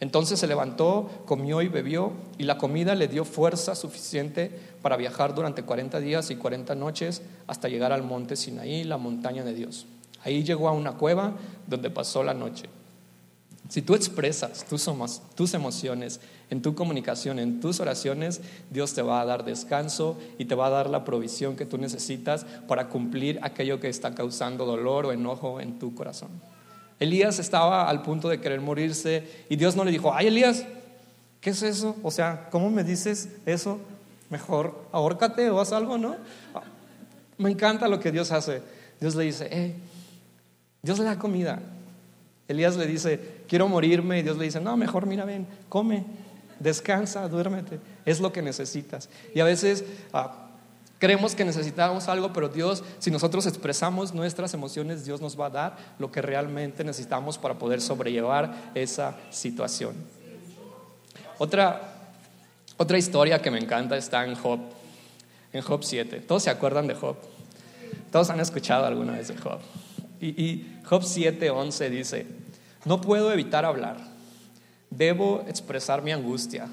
Entonces 0.00 0.38
se 0.38 0.46
levantó, 0.46 1.10
comió 1.26 1.60
y 1.60 1.68
bebió, 1.68 2.12
y 2.38 2.44
la 2.44 2.56
comida 2.56 2.94
le 2.94 3.08
dio 3.08 3.24
fuerza 3.24 3.74
suficiente 3.74 4.52
para 4.80 4.96
viajar 4.96 5.34
durante 5.34 5.64
40 5.64 5.98
días 5.98 6.30
y 6.30 6.36
40 6.36 6.74
noches 6.76 7.22
hasta 7.48 7.68
llegar 7.68 7.92
al 7.92 8.04
monte 8.04 8.36
Sinaí, 8.36 8.84
la 8.84 8.96
montaña 8.96 9.42
de 9.42 9.54
Dios. 9.54 9.86
Ahí 10.22 10.44
llegó 10.44 10.68
a 10.68 10.72
una 10.72 10.92
cueva 10.92 11.32
donde 11.66 11.90
pasó 11.90 12.22
la 12.22 12.34
noche. 12.34 12.68
Si 13.68 13.82
tú 13.82 13.94
expresas 13.94 14.64
tus, 14.64 14.88
tus 15.34 15.54
emociones 15.54 16.20
en 16.48 16.62
tu 16.62 16.74
comunicación, 16.74 17.38
en 17.38 17.60
tus 17.60 17.80
oraciones, 17.80 18.40
Dios 18.70 18.94
te 18.94 19.02
va 19.02 19.20
a 19.20 19.26
dar 19.26 19.44
descanso 19.44 20.16
y 20.38 20.46
te 20.46 20.54
va 20.54 20.68
a 20.68 20.70
dar 20.70 20.88
la 20.88 21.04
provisión 21.04 21.54
que 21.54 21.66
tú 21.66 21.76
necesitas 21.76 22.46
para 22.66 22.88
cumplir 22.88 23.38
aquello 23.42 23.78
que 23.78 23.88
está 23.88 24.14
causando 24.14 24.64
dolor 24.64 25.06
o 25.06 25.12
enojo 25.12 25.60
en 25.60 25.78
tu 25.78 25.94
corazón. 25.94 26.30
Elías 27.00 27.38
estaba 27.38 27.88
al 27.88 28.02
punto 28.02 28.28
de 28.28 28.40
querer 28.40 28.60
morirse 28.60 29.44
y 29.48 29.56
Dios 29.56 29.76
no 29.76 29.84
le 29.84 29.90
dijo, 29.90 30.12
ay 30.12 30.26
Elías, 30.28 30.64
¿qué 31.40 31.50
es 31.50 31.62
eso? 31.62 31.96
O 32.02 32.10
sea, 32.10 32.48
¿cómo 32.50 32.70
me 32.70 32.84
dices 32.84 33.28
eso? 33.46 33.78
Mejor 34.30 34.86
ahórcate 34.92 35.48
o 35.50 35.60
haz 35.60 35.72
algo, 35.72 35.96
¿no? 35.96 36.16
Me 37.38 37.50
encanta 37.50 37.88
lo 37.88 38.00
que 38.00 38.10
Dios 38.10 38.32
hace. 38.32 38.62
Dios 39.00 39.14
le 39.14 39.24
dice, 39.24 39.48
hey, 39.50 39.76
Dios 40.82 40.98
le 40.98 41.04
da 41.04 41.18
comida, 41.18 41.60
Elías 42.48 42.76
le 42.76 42.86
dice, 42.86 43.42
quiero 43.46 43.68
morirme, 43.68 44.18
y 44.18 44.22
Dios 44.22 44.38
le 44.38 44.46
dice, 44.46 44.60
no, 44.60 44.76
mejor 44.76 45.06
mira, 45.06 45.24
ven, 45.24 45.46
come, 45.68 46.04
descansa, 46.58 47.28
duérmete, 47.28 47.78
es 48.04 48.20
lo 48.20 48.32
que 48.32 48.42
necesitas. 48.42 49.08
Y 49.34 49.40
a 49.40 49.44
veces 49.44 49.84
ah, 50.12 50.47
creemos 50.98 51.34
que 51.34 51.44
necesitamos 51.44 52.08
algo, 52.08 52.32
pero 52.32 52.48
Dios, 52.48 52.82
si 52.98 53.10
nosotros 53.10 53.46
expresamos 53.46 54.14
nuestras 54.14 54.54
emociones, 54.54 55.04
Dios 55.04 55.20
nos 55.20 55.38
va 55.38 55.46
a 55.46 55.50
dar 55.50 55.76
lo 55.98 56.10
que 56.10 56.22
realmente 56.22 56.84
necesitamos 56.84 57.38
para 57.38 57.58
poder 57.58 57.80
sobrellevar 57.80 58.72
esa 58.74 59.16
situación. 59.30 59.94
Otra, 61.38 62.12
otra 62.76 62.98
historia 62.98 63.40
que 63.40 63.50
me 63.50 63.58
encanta 63.58 63.96
está 63.96 64.24
en 64.24 64.34
Job, 64.34 64.60
en 65.52 65.62
Job 65.62 65.84
7. 65.84 66.20
¿Todos 66.20 66.42
se 66.42 66.50
acuerdan 66.50 66.86
de 66.86 66.94
Job? 66.94 67.16
¿Todos 68.10 68.30
han 68.30 68.40
escuchado 68.40 68.86
alguna 68.86 69.12
vez 69.12 69.28
de 69.28 69.36
Job? 69.36 69.60
Y, 70.20 70.28
y 70.28 70.80
Job 70.84 71.02
7:11 71.02 71.90
dice, 71.90 72.26
no 72.84 73.00
puedo 73.00 73.32
evitar 73.32 73.64
hablar, 73.64 73.98
debo 74.90 75.44
expresar 75.46 76.02
mi 76.02 76.10
angustia. 76.10 76.66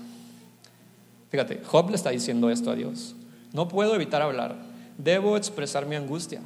Fíjate, 1.30 1.62
Job 1.66 1.90
le 1.90 1.96
está 1.96 2.10
diciendo 2.12 2.50
esto 2.50 2.72
a 2.72 2.76
Dios, 2.76 3.16
no 3.56 3.70
puedo 3.70 3.96
evitar 3.96 4.22
hablar, 4.22 4.58
debo 4.98 5.38
expresar 5.38 5.86
mi 5.86 5.96
angustia. 5.96 6.42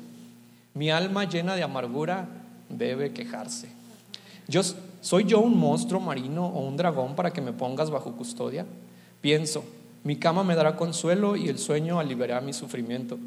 Mi 0.75 0.91
alma 0.91 1.23
llena 1.23 1.55
de 1.55 1.63
amargura 1.63 2.29
debe 2.69 3.13
quejarse. 3.13 3.67
Yo, 4.47 4.61
¿Soy 5.01 5.23
yo 5.23 5.39
un 5.39 5.57
monstruo 5.57 5.99
marino 5.99 6.45
o 6.45 6.59
un 6.67 6.77
dragón 6.77 7.15
para 7.15 7.31
que 7.31 7.41
me 7.41 7.51
pongas 7.51 7.89
bajo 7.89 8.11
custodia? 8.11 8.67
Pienso, 9.21 9.63
Mi 10.03 10.17
cama 10.17 10.43
me 10.43 10.55
dará 10.55 10.75
consuelo 10.75 11.35
y 11.35 11.49
el 11.49 11.57
sueño 11.57 11.99
aliviará 11.99 12.41
mi 12.41 12.53
sufrimiento. 12.53 13.17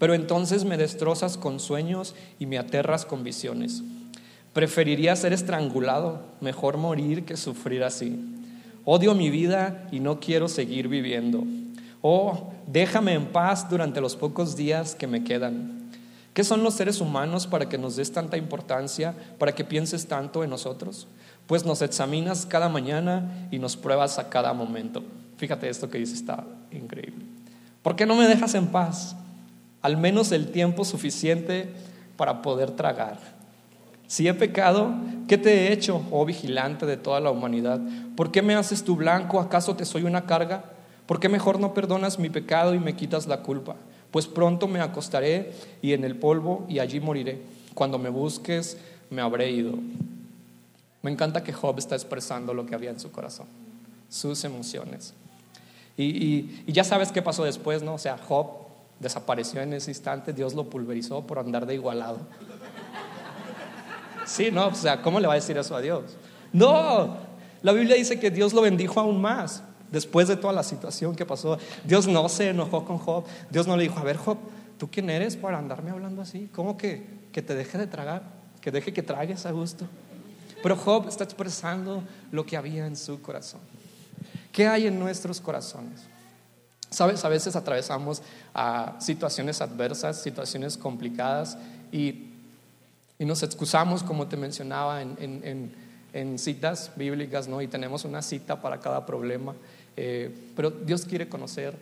Pero 0.00 0.14
entonces 0.14 0.64
me 0.64 0.76
destrozas 0.76 1.38
con 1.38 1.60
sueños 1.60 2.16
y 2.40 2.46
me 2.46 2.58
aterras 2.58 3.06
con 3.06 3.22
visiones. 3.22 3.84
Preferiría 4.52 5.14
ser 5.14 5.32
estrangulado, 5.32 6.22
mejor 6.40 6.76
morir 6.76 7.24
que 7.24 7.36
sufrir 7.36 7.84
así. 7.84 8.18
Odio 8.84 9.14
mi 9.14 9.30
vida 9.30 9.88
y 9.92 10.00
no 10.00 10.18
quiero 10.18 10.48
seguir 10.48 10.88
viviendo. 10.88 11.44
Oh, 12.02 12.52
déjame 12.70 13.14
en 13.14 13.26
paz 13.26 13.68
durante 13.68 14.00
los 14.00 14.14
pocos 14.14 14.54
días 14.54 14.94
que 14.94 15.06
me 15.06 15.24
quedan. 15.24 15.88
¿Qué 16.34 16.44
son 16.44 16.62
los 16.62 16.74
seres 16.74 17.00
humanos 17.00 17.46
para 17.46 17.68
que 17.68 17.78
nos 17.78 17.96
des 17.96 18.12
tanta 18.12 18.36
importancia, 18.36 19.14
para 19.38 19.52
que 19.52 19.64
pienses 19.64 20.06
tanto 20.06 20.44
en 20.44 20.50
nosotros? 20.50 21.08
Pues 21.46 21.64
nos 21.64 21.82
examinas 21.82 22.46
cada 22.46 22.68
mañana 22.68 23.48
y 23.50 23.58
nos 23.58 23.76
pruebas 23.76 24.18
a 24.18 24.28
cada 24.28 24.52
momento. 24.52 25.02
Fíjate 25.38 25.68
esto 25.68 25.88
que 25.88 25.98
dice, 25.98 26.14
está 26.14 26.44
increíble. 26.70 27.24
¿Por 27.82 27.96
qué 27.96 28.06
no 28.06 28.14
me 28.14 28.28
dejas 28.28 28.54
en 28.54 28.68
paz? 28.68 29.16
Al 29.80 29.96
menos 29.96 30.30
el 30.30 30.52
tiempo 30.52 30.84
suficiente 30.84 31.72
para 32.16 32.42
poder 32.42 32.72
tragar. 32.72 33.18
Si 34.06 34.28
he 34.28 34.34
pecado, 34.34 34.94
¿qué 35.26 35.38
te 35.38 35.68
he 35.68 35.72
hecho, 35.72 36.02
oh 36.10 36.24
vigilante 36.24 36.86
de 36.86 36.96
toda 36.96 37.20
la 37.20 37.30
humanidad? 37.30 37.80
¿Por 38.16 38.30
qué 38.30 38.42
me 38.42 38.54
haces 38.54 38.84
tu 38.84 38.96
blanco? 38.96 39.40
¿Acaso 39.40 39.74
te 39.74 39.84
soy 39.84 40.02
una 40.04 40.26
carga? 40.26 40.77
¿Por 41.08 41.20
qué 41.20 41.30
mejor 41.30 41.58
no 41.58 41.72
perdonas 41.72 42.18
mi 42.18 42.28
pecado 42.28 42.74
y 42.74 42.78
me 42.78 42.94
quitas 42.94 43.26
la 43.26 43.40
culpa? 43.40 43.76
Pues 44.10 44.26
pronto 44.26 44.68
me 44.68 44.82
acostaré 44.82 45.54
y 45.80 45.94
en 45.94 46.04
el 46.04 46.16
polvo 46.16 46.66
y 46.68 46.80
allí 46.80 47.00
moriré. 47.00 47.40
Cuando 47.72 47.98
me 47.98 48.10
busques, 48.10 48.76
me 49.08 49.22
habré 49.22 49.50
ido. 49.50 49.72
Me 51.00 51.10
encanta 51.10 51.42
que 51.42 51.54
Job 51.54 51.78
está 51.78 51.94
expresando 51.94 52.52
lo 52.52 52.66
que 52.66 52.74
había 52.74 52.90
en 52.90 53.00
su 53.00 53.10
corazón, 53.10 53.46
sus 54.10 54.44
emociones. 54.44 55.14
Y, 55.96 56.70
ya 56.70 56.84
sabes 56.84 57.10
qué 57.10 57.22
pasó 57.22 57.42
después, 57.42 57.82
¿no? 57.82 57.94
O 57.94 57.98
sea, 57.98 58.18
Job 58.18 58.66
desapareció 59.00 59.62
en 59.62 59.72
ese 59.72 59.90
instante, 59.90 60.34
Dios 60.34 60.52
lo 60.52 60.68
pulverizó 60.68 61.26
por 61.26 61.38
andar 61.38 61.64
de 61.64 61.72
igualado. 61.72 62.18
Sí, 64.26 64.50
¿no? 64.50 64.66
O 64.66 64.74
sea, 64.74 65.00
¿cómo 65.00 65.20
le 65.20 65.26
va 65.26 65.32
a 65.32 65.36
decir 65.36 65.56
eso 65.56 65.74
a 65.74 65.80
Dios? 65.80 66.02
No, 66.52 67.16
la 67.62 67.72
Biblia 67.72 67.96
dice 67.96 68.20
que 68.20 68.30
Dios 68.30 68.52
lo 68.52 68.60
bendijo 68.60 69.00
aún 69.00 69.22
más 69.22 69.62
después 69.90 70.28
de 70.28 70.36
toda 70.36 70.52
la 70.52 70.62
situación 70.62 71.14
que 71.14 71.26
pasó. 71.26 71.58
Dios 71.84 72.06
no 72.06 72.28
se 72.28 72.50
enojó 72.50 72.84
con 72.84 72.98
Job, 72.98 73.24
Dios 73.50 73.66
no 73.66 73.76
le 73.76 73.84
dijo, 73.84 73.98
a 73.98 74.04
ver 74.04 74.16
Job, 74.16 74.38
¿tú 74.78 74.88
quién 74.90 75.10
eres 75.10 75.36
para 75.36 75.58
andarme 75.58 75.90
hablando 75.90 76.22
así? 76.22 76.48
¿Cómo 76.54 76.76
que, 76.76 77.06
que 77.32 77.42
te 77.42 77.54
deje 77.54 77.78
de 77.78 77.86
tragar? 77.86 78.22
Que 78.60 78.70
deje 78.70 78.92
que 78.92 79.02
tragues 79.02 79.46
a 79.46 79.52
gusto. 79.52 79.86
Pero 80.62 80.76
Job 80.76 81.08
está 81.08 81.24
expresando 81.24 82.02
lo 82.32 82.44
que 82.44 82.56
había 82.56 82.86
en 82.86 82.96
su 82.96 83.20
corazón. 83.22 83.60
¿Qué 84.52 84.66
hay 84.66 84.86
en 84.86 84.98
nuestros 84.98 85.40
corazones? 85.40 86.00
Sabes, 86.90 87.24
a 87.24 87.28
veces 87.28 87.54
atravesamos 87.54 88.22
a 88.54 88.96
situaciones 88.98 89.60
adversas, 89.60 90.22
situaciones 90.22 90.76
complicadas 90.76 91.58
y, 91.92 92.24
nos 93.18 93.42
excusamos, 93.42 94.02
como 94.02 94.26
te 94.26 94.36
mencionaba, 94.36 95.02
en, 95.02 96.38
citas 96.38 96.90
bíblicas, 96.96 97.46
¿no? 97.46 97.60
Y 97.60 97.68
tenemos 97.68 98.04
una 98.04 98.22
cita 98.22 98.60
para 98.60 98.80
cada 98.80 99.04
problema. 99.06 99.54
Eh, 100.00 100.30
pero 100.54 100.70
Dios 100.70 101.04
quiere 101.04 101.28
conocer 101.28 101.74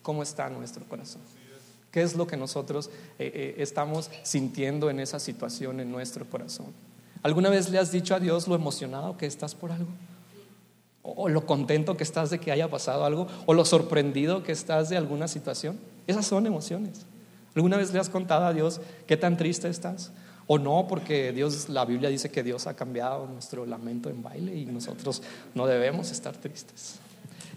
cómo 0.00 0.22
está 0.22 0.48
nuestro 0.48 0.86
corazón. 0.86 1.20
¿Qué 1.90 2.00
es 2.00 2.16
lo 2.16 2.26
que 2.26 2.38
nosotros 2.38 2.88
eh, 3.18 3.30
eh, 3.34 3.54
estamos 3.58 4.10
sintiendo 4.22 4.88
en 4.88 5.00
esa 5.00 5.20
situación 5.20 5.78
en 5.80 5.92
nuestro 5.92 6.24
corazón? 6.24 6.68
¿Alguna 7.22 7.50
vez 7.50 7.68
le 7.68 7.78
has 7.78 7.92
dicho 7.92 8.14
a 8.14 8.20
Dios 8.20 8.48
lo 8.48 8.54
emocionado 8.54 9.18
que 9.18 9.26
estás 9.26 9.54
por 9.54 9.70
algo? 9.70 9.90
o 11.02 11.30
lo 11.30 11.46
contento 11.46 11.96
que 11.96 12.04
estás 12.04 12.28
de 12.28 12.38
que 12.38 12.52
haya 12.52 12.68
pasado 12.68 13.02
algo, 13.02 13.28
o 13.46 13.54
lo 13.54 13.64
sorprendido 13.64 14.42
que 14.42 14.52
estás 14.52 14.90
de 14.90 14.96
alguna 14.98 15.26
situación. 15.26 15.78
Esas 16.06 16.26
son 16.26 16.46
emociones. 16.46 17.06
¿Alguna 17.54 17.78
vez 17.78 17.94
le 17.94 17.98
has 17.98 18.10
contado 18.10 18.44
a 18.44 18.52
Dios 18.52 18.82
qué 19.06 19.16
tan 19.16 19.38
triste 19.38 19.70
estás? 19.70 20.12
O 20.46 20.58
no, 20.58 20.86
porque 20.86 21.32
Dios, 21.32 21.70
la 21.70 21.86
Biblia 21.86 22.10
dice 22.10 22.30
que 22.30 22.42
Dios 22.42 22.66
ha 22.66 22.74
cambiado 22.74 23.26
nuestro 23.26 23.64
lamento 23.64 24.10
en 24.10 24.22
baile 24.22 24.54
y 24.54 24.66
nosotros 24.66 25.22
no 25.54 25.66
debemos 25.66 26.10
estar 26.10 26.36
tristes. 26.36 26.98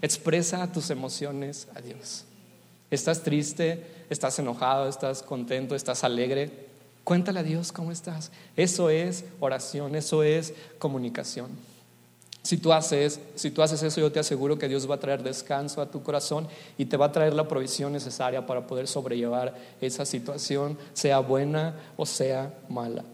Expresa 0.02 0.70
tus 0.70 0.90
emociones 0.90 1.68
a 1.74 1.80
Dios. 1.80 2.24
¿Estás 2.90 3.22
triste? 3.22 3.86
¿Estás 4.10 4.38
enojado? 4.38 4.88
¿Estás 4.88 5.22
contento? 5.22 5.74
¿Estás 5.74 6.04
alegre? 6.04 6.50
Cuéntale 7.04 7.40
a 7.40 7.42
Dios 7.42 7.72
cómo 7.72 7.92
estás. 7.92 8.30
Eso 8.56 8.90
es 8.90 9.24
oración, 9.40 9.94
eso 9.94 10.22
es 10.22 10.54
comunicación. 10.78 11.50
Si 12.42 12.56
tú, 12.56 12.72
haces, 12.72 13.20
si 13.36 13.52
tú 13.52 13.62
haces 13.62 13.82
eso, 13.84 14.00
yo 14.00 14.10
te 14.10 14.18
aseguro 14.18 14.58
que 14.58 14.66
Dios 14.66 14.90
va 14.90 14.96
a 14.96 15.00
traer 15.00 15.22
descanso 15.22 15.80
a 15.80 15.90
tu 15.90 16.02
corazón 16.02 16.48
y 16.76 16.86
te 16.86 16.96
va 16.96 17.06
a 17.06 17.12
traer 17.12 17.34
la 17.34 17.46
provisión 17.46 17.92
necesaria 17.92 18.44
para 18.44 18.66
poder 18.66 18.88
sobrellevar 18.88 19.54
esa 19.80 20.04
situación, 20.04 20.76
sea 20.92 21.20
buena 21.20 21.76
o 21.96 22.04
sea 22.04 22.52
mala. 22.68 23.04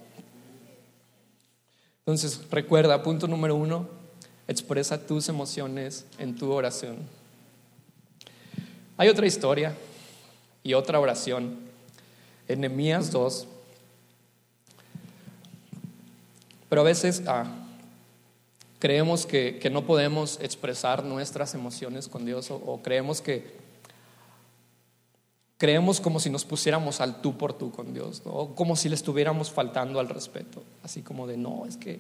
Entonces, 2.01 2.41
recuerda, 2.51 3.03
punto 3.03 3.29
número 3.29 3.55
uno, 3.55 3.98
expresa 4.49 5.07
tus 5.07 5.29
emociones 5.29 6.07
en 6.19 6.35
tu 6.35 6.51
oración. 6.51 6.97
Hay 8.97 9.09
otra 9.09 9.27
historia 9.27 9.77
y 10.65 10.75
otra 10.75 10.99
oración. 10.99 11.59
En 12.49 12.63
Nehemías 12.63 13.13
2. 13.13 13.47
Pero 16.69 16.81
a 16.81 16.85
veces, 16.85 17.23
ah, 17.27 17.45
creemos 18.79 19.27
que, 19.27 19.69
no 19.71 19.85
podemos 19.85 20.39
expresar 20.41 21.05
nuestras 21.05 21.55
emociones 21.55 22.09
con 22.09 22.25
Dios 22.25 22.51
o, 22.51 22.81
creemos 22.83 23.21
que 23.21 23.57
creemos 25.57 26.01
como 26.01 26.21
si 26.21 26.31
nos 26.31 26.45
pusiéramos 26.45 27.01
al 27.01 27.21
tú 27.21 27.37
por 27.37 27.53
tú 27.53 27.73
con 27.73 27.93
Dios 27.93 28.23
o 28.25 28.55
como 28.55 28.77
si 28.77 28.89
le 28.89 28.95
estuviéramos 28.95 29.51
faltando 29.51 29.99
al 29.99 30.09
respeto, 30.09 30.63
así 30.85 31.03
como 31.03 31.27
de 31.27 31.37
no, 31.37 31.67
es 31.67 31.77
que, 31.77 31.99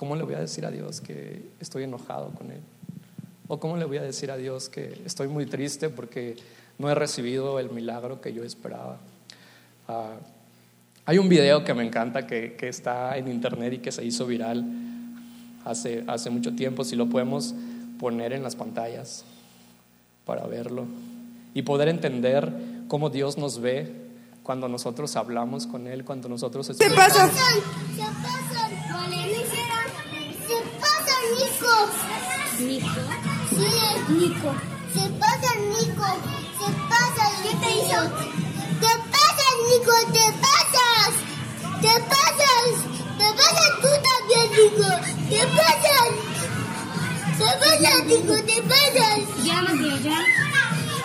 ¿cómo 0.00 0.16
le 0.16 0.22
voy 0.22 0.32
a 0.32 0.40
decir 0.40 0.64
a 0.64 0.70
Dios 0.70 1.02
que 1.02 1.42
estoy 1.60 1.82
enojado 1.82 2.30
con 2.30 2.50
Él? 2.50 2.62
¿O 3.48 3.60
cómo 3.60 3.76
le 3.76 3.84
voy 3.84 3.98
a 3.98 4.02
decir 4.02 4.30
a 4.30 4.38
Dios 4.38 4.70
que 4.70 4.98
estoy 5.04 5.28
muy 5.28 5.44
triste 5.44 5.90
porque 5.90 6.36
no 6.78 6.88
he 6.88 6.94
recibido 6.94 7.58
el 7.58 7.68
milagro 7.68 8.18
que 8.22 8.32
yo 8.32 8.42
esperaba? 8.42 8.96
Ah, 9.88 10.14
hay 11.04 11.18
un 11.18 11.28
video 11.28 11.64
que 11.64 11.74
me 11.74 11.84
encanta 11.84 12.26
que, 12.26 12.56
que 12.56 12.68
está 12.68 13.18
en 13.18 13.28
internet 13.28 13.74
y 13.74 13.78
que 13.80 13.92
se 13.92 14.02
hizo 14.02 14.24
viral 14.24 14.64
hace, 15.66 16.02
hace 16.06 16.30
mucho 16.30 16.54
tiempo, 16.54 16.82
si 16.82 16.96
lo 16.96 17.10
podemos 17.10 17.54
poner 17.98 18.32
en 18.32 18.42
las 18.42 18.56
pantallas 18.56 19.26
para 20.24 20.46
verlo 20.46 20.86
y 21.52 21.60
poder 21.60 21.88
entender 21.88 22.50
cómo 22.88 23.10
Dios 23.10 23.36
nos 23.36 23.60
ve 23.60 23.94
cuando 24.42 24.66
nosotros 24.66 25.14
hablamos 25.16 25.66
con 25.66 25.86
Él, 25.86 26.06
cuando 26.06 26.30
nosotros 26.30 26.72
¿Qué 26.78 26.88
pasa? 26.88 27.30
Nico. 31.60 31.76
¿Nico? 32.60 33.02
Sí, 33.50 34.12
Nico. 34.14 34.54
Se 34.94 35.04
pasa, 35.18 35.50
Nico. 35.60 36.06
Se 36.58 36.68
pasa, 36.88 37.24
¿Qué 37.42 37.52
te 37.56 37.70
hizo? 37.70 38.00
Te 38.80 38.92
pasas, 39.12 39.54
Nico, 39.68 39.94
te 40.12 40.26
pasas. 40.40 41.12
Te 41.82 41.94
pasas. 42.08 42.64
Te 43.18 43.26
pasas 43.36 43.70
tú 43.82 43.90
también, 44.08 44.46
Nico. 44.52 44.88
¿Qué 45.28 45.42
pasa? 45.56 45.96
¿Qué 47.38 47.50
pasa, 47.60 48.04
Nico? 48.04 48.34
¿Qué 48.46 48.62
pasa? 48.62 49.06
Ya, 49.44 49.62
Matías, 49.62 50.02
ya. 50.02 50.18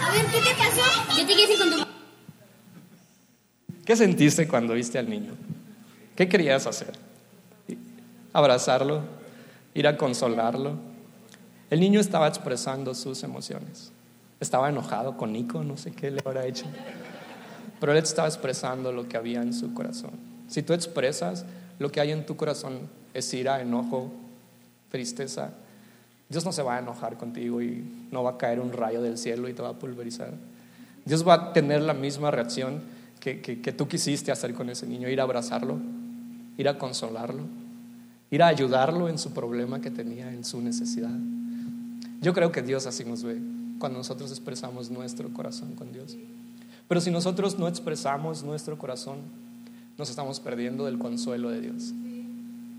A 0.02 0.12
ver, 0.12 0.26
¿qué 0.28 0.40
te 0.40 0.56
pasó? 0.56 1.18
Yo 1.18 1.26
te 1.28 1.36
quedé 1.36 1.58
con 1.58 1.70
tu... 1.72 1.86
¿Qué 3.86 3.96
sentiste 3.96 4.48
cuando 4.48 4.74
viste 4.74 4.98
al 4.98 5.10
niño? 5.10 5.34
¿Qué 6.16 6.28
querías 6.30 6.66
hacer? 6.66 6.98
¿Abrazarlo? 8.34 9.15
¿Ir 9.76 9.88
a 9.88 9.98
consolarlo? 9.98 10.78
El 11.70 11.82
niño 11.82 12.00
estaba 12.00 12.28
expresando 12.28 12.96
sus 12.96 13.22
emociones. 13.24 13.92
Estaba 14.40 14.70
enojado 14.70 15.18
con 15.18 15.34
Nico, 15.34 15.64
no 15.64 15.78
sé 15.78 15.92
qué 15.92 16.10
le 16.10 16.22
habrá 16.26 16.46
hecho. 16.46 16.66
Pero 17.80 17.92
él 17.92 17.98
estaba 18.00 18.28
expresando 18.28 18.92
lo 18.92 19.08
que 19.08 19.18
había 19.18 19.42
en 19.42 19.54
su 19.54 19.74
corazón. 19.74 20.12
Si 20.48 20.64
tú 20.64 20.74
expresas 20.74 21.46
lo 21.78 21.92
que 21.92 22.00
hay 22.00 22.12
en 22.12 22.26
tu 22.26 22.38
corazón, 22.38 22.90
es 23.14 23.34
ira, 23.34 23.62
enojo, 23.62 24.12
tristeza, 24.90 25.52
Dios 26.30 26.46
no 26.46 26.52
se 26.52 26.64
va 26.64 26.78
a 26.78 26.80
enojar 26.80 27.18
contigo 27.18 27.62
y 27.62 28.08
no 28.12 28.24
va 28.24 28.32
a 28.32 28.38
caer 28.38 28.60
un 28.60 28.72
rayo 28.72 29.02
del 29.02 29.18
cielo 29.18 29.48
y 29.50 29.54
te 29.54 29.62
va 29.62 29.70
a 29.70 29.74
pulverizar. 29.74 30.32
Dios 31.04 31.28
va 31.28 31.34
a 31.34 31.54
tener 31.54 31.82
la 31.82 31.94
misma 31.94 32.32
reacción 32.32 32.82
que, 33.20 33.42
que, 33.42 33.72
tú 33.72 33.88
quisiste 33.88 34.32
hacer 34.32 34.54
con 34.54 34.70
ese 34.70 34.88
niño, 34.88 35.10
ir 35.10 35.20
a 35.20 35.24
abrazarlo, 35.24 35.80
ir 36.58 36.70
a 36.70 36.78
consolarlo, 36.78 37.44
ir 38.36 38.44
a 38.44 38.48
ayudarlo 38.48 39.08
en 39.08 39.18
su 39.18 39.32
problema 39.32 39.80
que 39.80 39.90
tenía, 39.90 40.30
en 40.30 40.44
su 40.44 40.62
necesidad. 40.62 41.18
Yo 42.22 42.34
creo 42.34 42.52
que 42.52 42.62
Dios 42.62 42.86
así 42.86 43.06
nos 43.06 43.24
ve 43.24 43.40
cuando 43.80 43.98
nosotros 43.98 44.30
expresamos 44.30 44.92
nuestro 44.92 45.30
corazón 45.34 45.74
con 45.76 45.94
Dios. 45.94 46.18
Pero 46.90 47.00
si 47.00 47.12
nosotros 47.12 47.58
no 47.58 47.70
expresamos 47.70 48.44
nuestro 48.44 48.78
corazón, 48.78 49.20
nos 49.98 50.10
estamos 50.10 50.42
perdiendo 50.42 50.84
del 50.86 51.00
consuelo 51.00 51.50
de 51.50 51.62
Dios. 51.62 51.94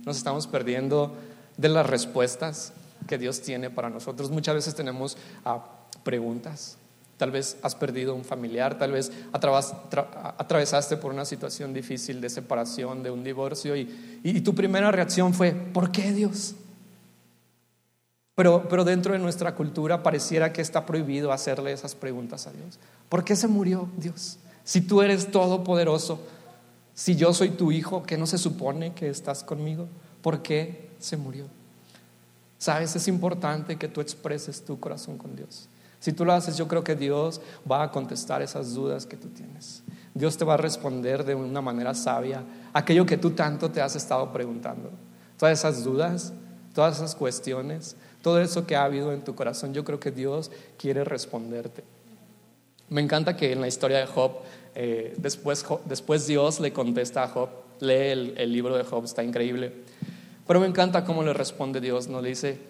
Nos 0.05 0.19
estamos 0.19 0.47
perdiendo 0.47 1.15
de 1.57 1.71
las 1.71 1.87
respuestas 1.87 2.75
que 3.09 3.17
Dios 3.17 3.41
tiene 3.41 3.71
para 3.71 3.89
nosotros. 3.89 4.31
Muchas 4.31 4.57
veces 4.57 4.75
tenemos 4.75 5.17
ah, 5.47 5.65
preguntas. 6.03 6.77
Tal 7.17 7.31
vez 7.31 7.57
has 7.63 7.75
perdido 7.75 8.15
un 8.15 8.25
familiar, 8.25 8.77
tal 8.79 8.93
vez 8.93 9.11
atravesaste 9.33 10.97
por 10.99 11.13
una 11.13 11.25
situación 11.25 11.73
difícil 11.73 12.21
de 12.21 12.29
separación, 12.29 13.03
de 13.03 13.11
un 13.11 13.25
divorcio, 13.25 13.75
y, 13.75 14.41
tu 14.41 14.55
primera 14.55 14.91
reacción 14.91 15.33
fue, 15.33 15.53
¿por 15.53 15.91
qué 15.91 16.13
Dios? 16.13 16.55
Pero, 18.35 18.69
pero 18.69 18.85
dentro 18.85 19.15
de 19.15 19.19
nuestra 19.19 19.55
cultura 19.55 20.03
pareciera 20.03 20.53
que 20.53 20.61
está 20.61 20.85
prohibido 20.85 21.33
hacerle 21.33 21.73
esas 21.73 21.95
preguntas 21.95 22.47
a 22.47 22.53
Dios. 22.53 22.79
¿Por 23.09 23.25
qué 23.25 23.35
se 23.35 23.49
murió 23.49 23.89
Dios? 23.97 24.39
Si 24.63 24.83
tú 24.83 25.01
eres 25.01 25.31
todopoderoso, 25.31 26.21
si 26.93 27.17
yo 27.17 27.33
soy 27.33 27.51
tu 27.51 27.73
hijo, 27.73 28.03
¿qué 28.03 28.19
no 28.19 28.27
se 28.27 28.37
supone 28.37 28.93
que 28.93 29.09
estás 29.09 29.43
conmigo? 29.43 29.89
¿Por 30.21 30.43
qué 30.43 30.91
se 30.99 31.17
murió? 31.17 31.47
Sabes, 32.59 32.97
es 32.97 33.07
importante 33.09 33.77
que 33.77 33.89
tú 33.89 34.01
expreses 34.01 34.65
tu 34.65 34.81
corazón 34.81 35.19
con 35.19 35.37
Dios. 35.37 35.69
Si 36.07 36.13
tú 36.13 36.25
lo 36.25 36.35
haces, 36.35 36.57
yo 36.57 36.69
creo 36.69 36.85
que 36.85 36.95
Dios 36.95 37.41
va 37.69 37.83
a 37.83 37.91
contestar 37.91 38.41
esas 38.41 38.75
dudas 38.75 39.07
que 39.07 39.17
tú 39.17 39.27
tienes. 39.31 39.83
Dios 40.15 40.37
te 40.37 40.45
va 40.45 40.55
a 40.55 40.57
responder 40.57 41.25
de 41.25 41.35
una 41.35 41.61
manera 41.61 41.95
sabia 41.95 42.45
aquello 42.73 43.05
que 43.05 43.17
tú 43.17 43.33
tanto 43.33 43.73
te 43.73 43.81
has 43.81 43.97
estado 43.97 44.33
preguntando. 44.33 44.93
Todas 45.37 45.59
esas 45.59 45.83
dudas, 45.83 46.33
todas 46.77 46.99
esas 46.99 47.17
cuestiones, 47.17 47.97
todo 48.23 48.41
eso 48.41 48.69
que 48.69 48.77
ha 48.77 48.85
habido 48.85 49.13
en 49.13 49.25
tu 49.25 49.35
corazón, 49.35 49.75
yo 49.75 49.83
creo 49.83 49.99
que 49.99 50.13
Dios 50.13 50.53
quiere 50.79 51.03
responderte. 51.03 51.83
Me 52.89 53.01
encanta 53.01 53.37
que 53.37 53.51
en 53.51 53.61
la 53.61 53.67
historia 53.67 53.99
de 53.99 54.07
Job, 54.07 54.31
eh, 54.77 55.13
después, 55.19 55.67
Dios 56.29 56.61
le 56.61 56.73
contesta 56.73 57.25
a 57.25 57.29
Job, 57.31 57.49
lee 57.81 58.33
el, 58.37 58.53
libro 58.53 58.77
de 58.77 58.85
Job, 58.85 59.07
está 59.07 59.25
increíble. 59.25 59.73
Pero 60.47 60.61
me 60.61 60.69
encanta 60.69 61.05
cómo 61.05 61.25
le 61.25 61.33
responde 61.33 61.81
Dios, 61.81 62.07
¿no? 62.07 62.23
Le 62.23 62.29
dice, 62.29 62.61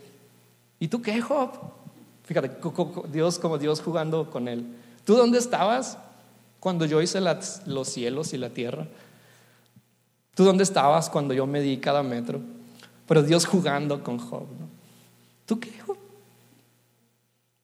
¿y 0.80 0.88
tú 0.88 1.02
qué, 1.02 1.20
Job? 1.20 1.50
Fíjate, 2.26 2.50
Dios 3.12 3.38
como 3.38 3.56
Dios 3.56 3.80
jugando 3.80 4.30
con 4.30 4.48
él. 4.48 4.66
¿Tú 5.04 5.16
dónde 5.16 5.38
estabas 5.38 5.96
cuando 6.58 6.84
yo 6.84 7.00
hice 7.00 7.20
los 7.20 7.88
cielos 7.88 8.32
y 8.32 8.38
la 8.38 8.50
tierra? 8.50 8.88
¿Tú 10.34 10.44
dónde 10.44 10.64
estabas 10.64 11.08
cuando 11.08 11.32
yo 11.32 11.46
medí 11.46 11.78
cada 11.78 12.02
metro? 12.02 12.40
Pero 13.06 13.22
Dios 13.22 13.46
jugando 13.46 14.02
con 14.02 14.18
Job, 14.18 14.42
¿no? 14.58 14.68
¿Tú 15.46 15.60
qué, 15.60 15.68
hijo? 15.70 15.96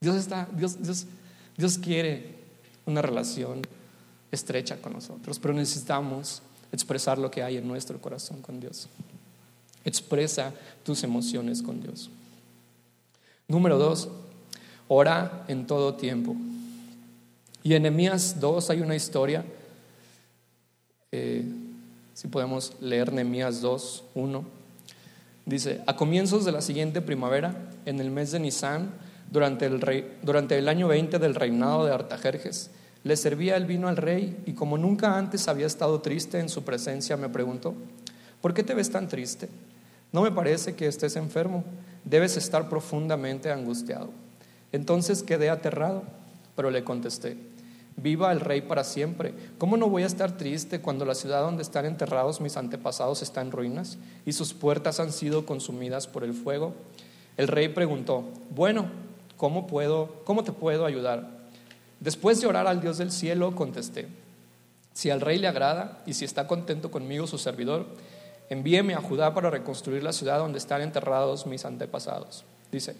Dios 0.01 0.17
está, 0.17 0.49
Dios, 0.53 0.81
Dios, 0.81 1.07
Dios 1.57 1.79
quiere 1.79 2.37
una 2.87 3.03
relación 3.03 3.63
estrecha 4.31 4.81
con 4.81 4.93
nosotros, 4.93 5.39
pero 5.39 5.53
necesitamos 5.53 6.43
expresar 6.71 7.19
lo 7.19 7.31
que 7.31 7.43
hay 7.43 7.57
en 7.57 7.67
nuestro 7.67 8.01
corazón 8.01 8.41
con 8.41 8.61
Dios. 8.61 8.89
Expresa 9.85 10.55
tus 10.85 11.03
emociones 11.03 11.63
con 11.63 11.81
Dios. 11.81 12.09
Número 13.49 13.79
dos, 13.79 14.09
ora 14.95 15.45
en 15.49 15.67
todo 15.67 15.95
tiempo. 15.95 16.37
Y 17.63 17.75
en 17.75 17.83
Nehemías 17.83 18.39
2 18.41 18.69
hay 18.69 18.81
una 18.83 18.95
historia, 18.95 19.43
eh, 21.11 21.45
si 22.13 22.29
podemos 22.29 22.75
leer 22.79 23.11
Nehemías 23.11 23.63
2, 23.63 24.05
1. 24.15 24.45
Dice, 25.47 25.81
a 25.87 25.97
comienzos 25.97 26.45
de 26.45 26.53
la 26.53 26.61
siguiente 26.61 27.01
primavera, 27.01 27.71
en 27.87 28.01
el 28.01 28.11
mes 28.11 28.33
de 28.33 28.41
Nisan, 28.41 28.91
durante 29.31 29.65
el, 29.65 29.81
durante 30.23 30.59
el 30.59 30.69
año 30.69 30.89
20 30.89 31.19
del 31.19 31.37
reinado 31.37 31.87
de 31.87 31.95
Artajerjes, 31.95 32.71
le 33.03 33.17
servía 33.17 33.57
el 33.57 33.65
vino 33.65 33.89
al 33.89 33.97
rey 33.97 34.43
y 34.45 34.53
como 34.53 34.77
nunca 34.77 35.17
antes 35.17 35.49
había 35.49 35.67
estado 35.67 36.03
triste 36.03 36.39
en 36.39 36.51
su 36.51 36.65
presencia, 36.65 37.17
me 37.17 37.31
preguntó, 37.31 37.75
¿por 38.43 38.53
qué 38.53 38.63
te 38.63 38.75
ves 38.75 38.91
tan 38.91 39.09
triste? 39.09 39.49
No 40.13 40.21
me 40.21 40.31
parece 40.31 40.75
que 40.75 40.87
estés 40.87 41.17
enfermo, 41.17 41.65
debes 42.05 42.37
estar 42.37 42.69
profundamente 42.69 43.51
angustiado. 43.51 44.11
Entonces 44.73 45.23
quedé 45.23 45.51
aterrado, 45.51 46.03
pero 46.57 46.71
le 46.71 46.85
contesté, 46.85 47.37
Viva 47.97 48.33
el 48.33 48.41
rey 48.41 48.63
para 48.63 48.85
siempre. 48.85 49.35
¿Cómo 49.59 49.77
no 49.77 49.89
voy 49.89 50.03
a 50.03 50.07
estar 50.07 50.37
triste 50.37 50.81
cuando 50.81 51.05
la 51.05 51.15
ciudad 51.15 51.43
donde 51.43 51.63
están 51.63 51.85
enterrados 51.85 52.41
mis 52.41 52.57
antepasados 52.57 53.23
está 53.23 53.43
en 53.43 53.53
ruinas 53.53 53.99
y 54.25 54.33
sus 54.33 54.55
puertas 54.55 54.99
han 54.99 55.13
sido 55.13 55.45
consumidas 55.45 56.07
por 56.07 56.25
el 56.25 56.33
fuego? 56.33 56.75
El 57.37 57.49
rey 57.49 57.69
preguntó, 57.69 58.25
bueno, 58.51 58.87
¿cómo, 59.37 59.67
puedo, 59.67 60.23
cómo 60.25 60.43
te 60.43 60.53
puedo 60.53 60.87
ayudar? 60.87 61.29
Después 62.01 62.41
de 62.41 62.47
orar 62.47 62.67
al 62.67 62.81
Dios 62.81 62.99
del 62.99 63.13
cielo, 63.13 63.55
contesté, 63.55 64.09
si 64.93 65.11
al 65.11 65.21
rey 65.21 65.39
le 65.39 65.49
agrada 65.49 66.03
y 66.07 66.15
si 66.15 66.25
está 66.25 66.47
contento 66.47 66.91
conmigo 66.91 67.27
su 67.27 67.39
servidor, 67.39 67.87
envíeme 68.51 68.95
a 68.95 69.01
Judá 69.01 69.35
para 69.35 69.51
reconstruir 69.51 70.03
la 70.03 70.13
ciudad 70.13 70.39
donde 70.39 70.59
están 70.59 70.83
enterrados 70.83 71.47
mis 71.47 71.65
antepasados. 71.65 72.45
Dice, 72.71 72.97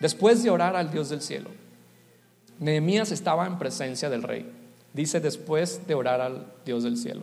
después 0.00 0.42
de 0.42 0.50
orar 0.50 0.74
al 0.74 0.90
Dios 0.90 1.10
del 1.10 1.20
cielo, 1.20 1.50
Nehemías 2.58 3.10
estaba 3.10 3.46
en 3.46 3.58
presencia 3.58 4.10
del 4.10 4.22
rey. 4.22 4.50
Dice 4.92 5.20
después 5.20 5.86
de 5.86 5.94
orar 5.94 6.20
al 6.20 6.46
Dios 6.64 6.82
del 6.82 6.96
cielo. 6.96 7.22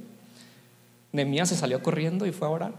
Nehemías 1.12 1.50
se 1.50 1.56
salió 1.56 1.82
corriendo 1.82 2.26
y 2.26 2.32
fue 2.32 2.48
a 2.48 2.52
orar. 2.52 2.74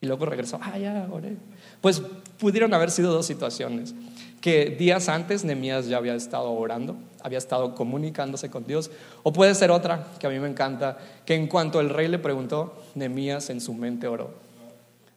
Y 0.00 0.06
luego 0.06 0.26
regresó, 0.26 0.58
ah, 0.60 0.76
ya 0.78 1.06
oré. 1.12 1.36
Pues 1.80 2.02
pudieron 2.38 2.74
haber 2.74 2.90
sido 2.90 3.12
dos 3.12 3.26
situaciones. 3.26 3.94
Que 4.40 4.66
días 4.70 5.08
antes 5.08 5.44
Nehemías 5.44 5.86
ya 5.86 5.98
había 5.98 6.14
estado 6.14 6.50
orando, 6.52 6.96
había 7.22 7.38
estado 7.38 7.74
comunicándose 7.74 8.50
con 8.50 8.66
Dios. 8.66 8.90
O 9.22 9.32
puede 9.32 9.54
ser 9.54 9.70
otra, 9.70 10.08
que 10.18 10.26
a 10.26 10.30
mí 10.30 10.40
me 10.40 10.48
encanta, 10.48 10.98
que 11.24 11.34
en 11.36 11.46
cuanto 11.46 11.80
el 11.80 11.90
rey 11.90 12.08
le 12.08 12.18
preguntó, 12.18 12.82
Nehemías 12.96 13.50
en 13.50 13.60
su 13.60 13.74
mente 13.74 14.08
oró. 14.08 14.34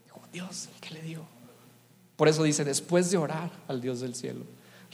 Dijo, 0.03 0.21
Dios, 0.31 0.69
¿qué 0.81 0.93
le 0.93 1.01
digo? 1.01 1.25
Por 2.15 2.27
eso 2.27 2.43
dice, 2.43 2.63
después 2.63 3.11
de 3.11 3.17
orar 3.17 3.51
al 3.67 3.81
Dios 3.81 3.99
del 3.99 4.15
cielo 4.15 4.45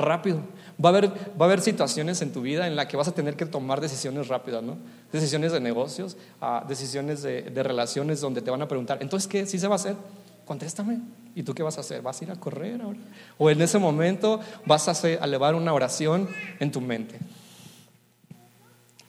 rápido. 0.02 0.42
Va 0.84 0.90
a, 0.90 0.92
haber, 0.92 1.10
va 1.10 1.42
a 1.42 1.44
haber 1.46 1.62
situaciones 1.62 2.22
en 2.22 2.34
tu 2.34 2.42
vida 2.42 2.68
en 2.68 2.76
la 2.76 2.88
que 2.88 2.98
vas 2.98 3.08
a 3.08 3.14
tener 3.14 3.36
que 3.36 3.46
tomar 3.46 3.80
decisiones 3.82 4.28
rápidas, 4.28 4.64
¿no? 4.64 4.78
Decisiones 5.12 5.52
de 5.52 5.60
negocios, 5.60 6.18
ah, 6.42 6.66
decisiones 6.68 7.22
de, 7.22 7.42
relaciones 7.64 8.22
donde 8.22 8.42
te 8.42 8.52
van 8.52 8.62
a 8.62 8.68
preguntar, 8.68 8.98
entonces, 9.02 9.28
¿qué? 9.28 9.46
¿Sí 9.46 9.60
se 9.60 9.68
va 9.68 9.76
a 9.76 9.78
hacer? 9.78 9.96
Contéstame. 10.46 11.00
¿Y 11.36 11.44
tú 11.44 11.54
qué 11.54 11.64
vas 11.64 11.78
a 11.78 11.82
hacer? 11.82 12.02
¿Vas 12.02 12.20
a 12.20 12.26
ir 12.26 12.32
a 12.32 12.36
correr 12.36 12.82
ahora? 12.82 13.00
O 13.38 13.50
en 13.50 13.62
ese 13.62 13.78
momento 13.78 14.40
vas 14.66 14.88
a, 14.88 14.92
hacer, 14.92 15.20
a 15.22 15.26
elevar 15.26 15.56
una 15.56 15.74
oración 15.74 16.28
en 16.60 16.72
tu 16.72 16.82
mente. 16.82 17.20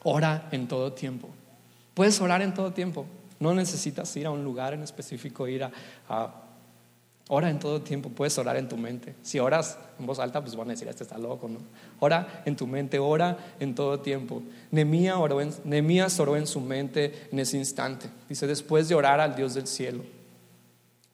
Ora 0.03 0.47
en 0.51 0.67
todo 0.67 0.93
tiempo. 0.93 1.29
Puedes 1.93 2.19
orar 2.21 2.41
en 2.41 2.53
todo 2.53 2.71
tiempo. 2.71 3.05
No 3.39 3.53
necesitas 3.53 4.15
ir 4.15 4.25
a 4.25 4.31
un 4.31 4.43
lugar 4.43 4.73
en 4.73 4.83
específico, 4.83 5.47
ir 5.47 5.63
a 5.63 6.42
Ora 7.29 7.49
en 7.49 7.57
todo 7.57 7.81
tiempo, 7.81 8.09
puedes 8.09 8.37
orar 8.37 8.57
en 8.57 8.67
tu 8.67 8.75
mente. 8.75 9.15
Si 9.21 9.39
oras 9.39 9.77
en 9.97 10.05
voz 10.05 10.19
alta, 10.19 10.41
pues 10.41 10.55
van 10.57 10.67
a 10.67 10.71
decir, 10.71 10.89
este 10.89 11.03
está 11.03 11.17
loco, 11.17 11.47
¿no? 11.47 11.59
Ora 11.99 12.43
en 12.45 12.57
tu 12.57 12.67
mente, 12.67 12.99
ora 12.99 13.37
en 13.61 13.75
todo 13.75 14.01
tiempo. 14.01 14.43
Nehemías 14.71 15.15
oró, 15.15 15.39
en, 15.39 15.53
oró 16.19 16.35
en 16.35 16.47
su 16.47 16.59
mente 16.59 17.29
en 17.31 17.39
ese 17.39 17.57
instante. 17.57 18.09
Dice, 18.27 18.45
después 18.45 18.89
de 18.89 18.95
orar 18.95 19.21
al 19.21 19.35
Dios 19.35 19.53
del 19.53 19.67
cielo. 19.67 20.03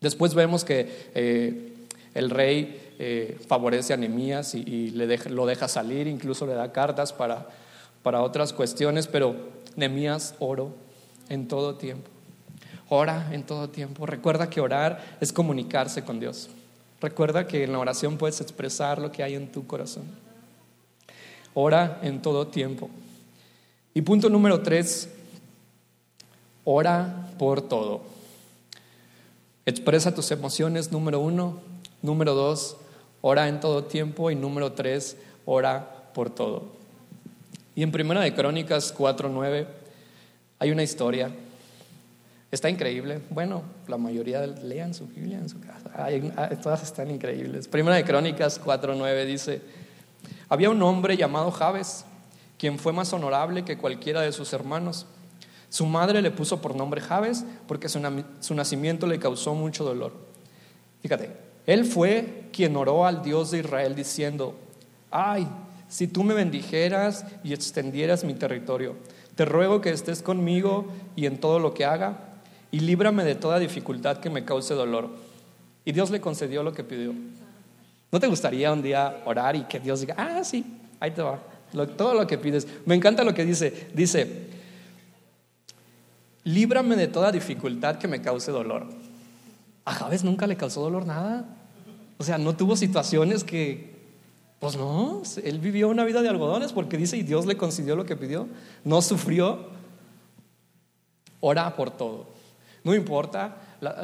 Después 0.02 0.34
vemos 0.34 0.66
que 0.66 1.10
eh, 1.14 1.74
el 2.16 2.32
rey 2.32 2.96
eh, 2.98 3.38
favorece 3.48 3.94
a 3.94 3.98
Nehemías 3.98 4.56
y, 4.56 4.90
le 4.90 5.18
lo 5.30 5.46
deja 5.46 5.68
salir, 5.68 6.08
incluso 6.08 6.48
le 6.48 6.54
da 6.54 6.72
cartas 6.72 7.14
para, 7.14 7.50
para 8.02 8.24
otras 8.24 8.52
cuestiones, 8.52 9.08
pero 9.08 9.36
Nehemías 9.76 10.34
oró 10.40 10.74
en 11.30 11.48
todo 11.48 11.76
tiempo. 11.76 12.10
Ora 12.90 13.30
en 13.32 13.44
todo 13.44 13.70
tiempo. 13.70 14.06
Recuerda 14.08 14.50
que 14.50 14.62
orar 14.62 15.18
es 15.22 15.32
comunicarse 15.32 16.04
con 16.04 16.20
Dios. 16.20 16.50
Recuerda 17.00 17.48
que 17.48 17.64
en 17.64 17.72
la 17.72 17.80
oración 17.80 18.18
puedes 18.18 18.42
expresar 18.42 19.00
lo 19.00 19.12
que 19.12 19.24
hay 19.24 19.36
en 19.36 19.52
tu 19.52 19.68
corazón. 19.68 20.04
Ora 21.54 22.00
en 22.02 22.22
todo 22.22 22.48
tiempo. 22.48 22.90
Y 23.94 24.02
punto 24.02 24.30
número 24.30 24.62
tres, 24.62 25.10
ora 26.64 27.30
por 27.38 27.62
todo. 27.62 28.02
Expresa 29.66 30.14
tus 30.14 30.32
emociones, 30.32 30.92
número 30.92 31.20
uno. 31.20 31.60
Número 32.02 32.34
dos, 32.34 32.78
ora 33.22 33.48
en 33.48 33.60
todo 33.60 33.84
tiempo. 33.84 34.32
Y 34.32 34.36
número 34.36 34.74
tres, 34.74 35.16
ora 35.46 36.12
por 36.14 36.32
todo. 36.32 36.64
Y 37.76 37.84
en 37.84 37.92
Primera 37.92 38.22
de 38.22 38.34
Crónicas 38.34 38.96
4.9 38.98 39.68
hay 40.58 40.72
una 40.72 40.84
historia 40.84 41.32
Está 42.52 42.68
increíble. 42.70 43.22
Bueno, 43.30 43.62
la 43.88 43.98
mayoría 43.98 44.46
lean 44.48 44.94
su 44.94 45.06
Biblia 45.08 45.38
en 45.38 45.50
su 45.50 45.60
casa. 45.60 45.92
Ah, 45.94 46.50
todas 46.62 46.82
están 46.82 47.12
increíbles. 47.12 47.68
Primera 47.68 47.96
de 47.96 48.04
Crónicas 48.04 48.60
4.9 48.60 49.26
dice, 49.26 49.62
había 50.48 50.72
un 50.72 50.82
hombre 50.82 51.16
llamado 51.16 51.52
Jabes, 51.52 52.06
quien 52.58 52.80
fue 52.80 52.92
más 52.92 53.14
honorable 53.14 53.66
que 53.66 53.78
cualquiera 53.78 54.22
de 54.22 54.32
sus 54.32 54.52
hermanos. 54.52 55.06
Su 55.70 55.86
madre 55.86 56.24
le 56.24 56.32
puso 56.32 56.60
por 56.60 56.76
nombre 56.76 57.02
Jabes 57.02 57.46
porque 57.68 57.88
su, 57.88 58.02
su 58.40 58.56
nacimiento 58.56 59.06
le 59.06 59.20
causó 59.20 59.54
mucho 59.54 59.84
dolor. 59.84 60.14
Fíjate, 61.04 61.32
él 61.68 61.86
fue 61.86 62.46
quien 62.52 62.76
oró 62.76 63.06
al 63.06 63.22
Dios 63.22 63.52
de 63.52 63.60
Israel 63.60 63.94
diciendo, 63.94 64.56
ay, 65.12 65.48
si 65.88 66.08
tú 66.08 66.24
me 66.24 66.34
bendijeras 66.34 67.26
y 67.44 67.54
extendieras 67.54 68.24
mi 68.24 68.34
territorio, 68.34 68.96
te 69.36 69.46
ruego 69.46 69.82
que 69.82 69.92
estés 69.92 70.24
conmigo 70.24 70.88
y 71.16 71.28
en 71.28 71.40
todo 71.40 71.60
lo 71.60 71.76
que 71.76 71.86
haga 71.86 72.29
y 72.72 72.80
líbrame 72.80 73.24
de 73.24 73.36
toda 73.36 73.60
dificultad 73.60 74.18
que 74.18 74.30
me 74.30 74.46
cause 74.46 74.74
dolor. 74.74 75.10
Y 75.86 75.92
Dios 75.92 76.10
le 76.12 76.22
concedió 76.22 76.62
lo 76.64 76.74
que 76.74 76.84
pidió. 76.84 77.14
¿No 78.12 78.20
te 78.20 78.28
gustaría 78.28 78.72
un 78.72 78.82
día 78.82 79.22
orar 79.26 79.56
y 79.56 79.64
que 79.64 79.80
Dios 79.80 80.02
diga, 80.02 80.16
ah, 80.18 80.44
sí, 80.44 80.66
ahí 81.00 81.12
te 81.12 81.22
va, 81.22 81.40
todo 81.98 82.14
lo 82.14 82.26
que 82.26 82.38
pides? 82.38 82.68
Me 82.86 82.96
encanta 82.96 83.24
lo 83.24 83.34
que 83.34 83.46
dice, 83.46 83.90
dice, 83.94 84.48
líbrame 86.44 86.96
de 86.96 87.08
toda 87.08 87.32
dificultad 87.32 87.98
que 87.98 88.08
me 88.08 88.22
cause 88.22 88.52
dolor. 88.52 88.88
A 89.86 89.94
Javes 89.94 90.24
nunca 90.24 90.46
le 90.48 90.56
causó 90.56 90.82
dolor 90.82 91.06
nada. 91.06 91.46
O 92.18 92.24
sea, 92.24 92.38
no 92.38 92.56
tuvo 92.56 92.76
situaciones 92.76 93.44
que, 93.44 93.96
pues 94.60 94.76
no, 94.76 95.24
él 95.44 95.60
vivió 95.60 95.88
una 95.90 96.04
vida 96.04 96.22
de 96.22 96.30
algodones 96.30 96.74
porque 96.74 96.98
dice, 96.98 97.18
y 97.18 97.24
Dios 97.24 97.46
le 97.46 97.58
concedió 97.58 97.96
lo 97.96 98.06
que 98.06 98.16
pidió. 98.16 98.48
No 98.84 99.02
sufrió. 99.02 99.68
Ora 101.40 101.76
por 101.76 101.92
todo. 101.92 102.28
No 102.84 102.96
importa, 102.96 103.58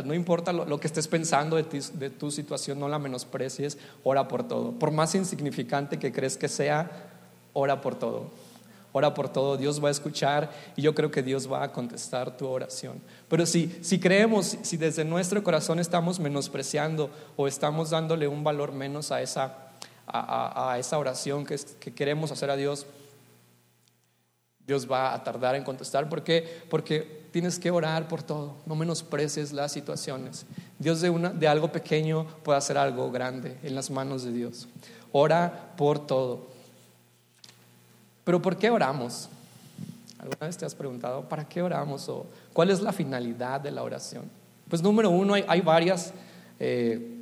no 0.04 0.14
importa 0.14 0.54
lo, 0.54 0.80
que 0.80 0.88
estés 0.88 1.08
pensando 1.08 1.56
de, 1.56 2.10
tu 2.10 2.32
situación, 2.32 2.80
no 2.80 2.90
la 2.90 3.00
menosprecies, 3.00 3.78
ora 4.04 4.28
por 4.28 4.48
todo. 4.48 4.72
Por 4.72 4.92
más 4.92 5.16
insignificante 5.16 6.00
que 6.00 6.12
crees 6.12 6.38
que 6.38 6.48
sea, 6.48 6.92
ora 7.54 7.82
por 7.82 7.96
todo 7.96 8.30
ora 8.98 9.14
por 9.14 9.28
todo, 9.28 9.58
Dios 9.58 9.84
va 9.84 9.90
a 9.90 9.92
escuchar 9.92 10.50
y 10.78 10.82
yo 10.82 10.96
creo 10.96 11.12
que 11.12 11.22
Dios 11.22 11.52
va 11.52 11.64
a 11.64 11.74
contestar 11.74 12.38
tu 12.38 12.48
oración. 12.48 13.02
Pero 13.28 13.46
si, 13.46 13.78
si 13.82 14.00
creemos, 14.00 14.58
si 14.62 14.78
desde 14.78 15.04
nuestro 15.04 15.44
corazón 15.44 15.80
estamos 15.80 16.18
menospreciando 16.18 17.10
o 17.36 17.46
estamos 17.46 17.90
dándole 17.90 18.30
un 18.30 18.46
valor 18.46 18.72
menos 18.72 19.12
a 19.12 19.22
esa, 19.22 19.54
a, 20.08 20.78
esa 20.80 20.98
oración 20.98 21.46
que 21.46 21.94
queremos 21.94 22.32
hacer 22.32 22.50
a 22.50 22.56
Dios, 22.56 22.88
Dios 24.68 24.90
va 24.90 25.14
a 25.14 25.24
tardar 25.24 25.56
en 25.56 25.64
contestar. 25.64 26.10
¿Por 26.10 26.24
qué? 26.24 26.64
Porque 26.70 27.26
tienes 27.32 27.60
que 27.60 27.70
orar 27.70 28.08
por 28.08 28.24
todo. 28.24 28.56
No 28.66 28.76
menosprecies 28.76 29.54
las 29.54 29.72
situaciones. 29.72 30.46
Dios 30.80 31.02
de, 31.02 31.10
una, 31.10 31.30
de 31.30 31.48
algo 31.48 31.72
pequeño 31.72 32.26
puede 32.44 32.58
hacer 32.58 32.78
algo 32.78 33.12
grande 33.12 33.58
en 33.64 33.76
las 33.76 33.92
manos 33.92 34.24
de 34.24 34.32
Dios. 34.32 34.68
Ora 35.12 35.74
por 35.78 36.06
todo. 36.08 36.48
Pero 38.24 38.42
¿por 38.42 38.58
qué 38.58 38.70
oramos? 38.70 39.30
¿Alguna 40.18 40.48
vez 40.48 40.58
te 40.58 40.66
has 40.66 40.74
preguntado, 40.74 41.30
¿para 41.30 41.48
qué 41.48 41.62
oramos? 41.62 42.10
¿O 42.10 42.26
cuál 42.52 42.72
es 42.72 42.82
la 42.82 42.92
finalidad 42.92 43.62
de 43.62 43.70
la 43.70 43.84
oración? 43.84 44.24
Pues 44.68 44.82
número 44.82 45.12
uno, 45.12 45.36
hay, 45.36 45.62
varias. 45.62 46.12
Eh, 46.60 47.22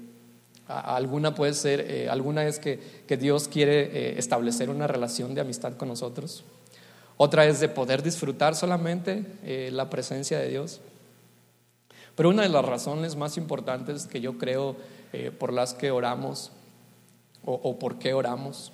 alguna 0.68 1.36
puede 1.36 1.54
ser, 1.54 1.82
eh, 1.82 2.08
alguna 2.10 2.46
es 2.46 2.60
que, 2.60 2.80
Dios 3.18 3.50
quiere 3.50 3.82
eh, 3.82 4.18
establecer 4.18 4.70
una 4.70 4.88
relación 4.88 5.36
de 5.36 5.42
amistad 5.42 5.74
con 5.74 5.90
nosotros. 5.90 6.46
Otra 7.18 7.46
es 7.46 7.60
de 7.60 7.70
poder 7.70 8.02
disfrutar 8.02 8.56
solamente 8.56 9.26
la 9.72 9.90
presencia 9.90 10.40
de 10.40 10.50
Dios. 10.50 10.82
Pero 12.16 12.30
una 12.30 12.44
de 12.44 12.50
las 12.50 12.66
razones 12.66 13.16
más 13.16 13.38
importantes 13.38 14.06
que 14.08 14.22
yo 14.22 14.38
creo 14.38 14.76
por 15.40 15.54
las 15.54 15.74
que 15.74 15.92
oramos 15.92 16.52
o, 17.46 17.78
por 17.78 18.00
qué 18.00 18.14
oramos 18.14 18.72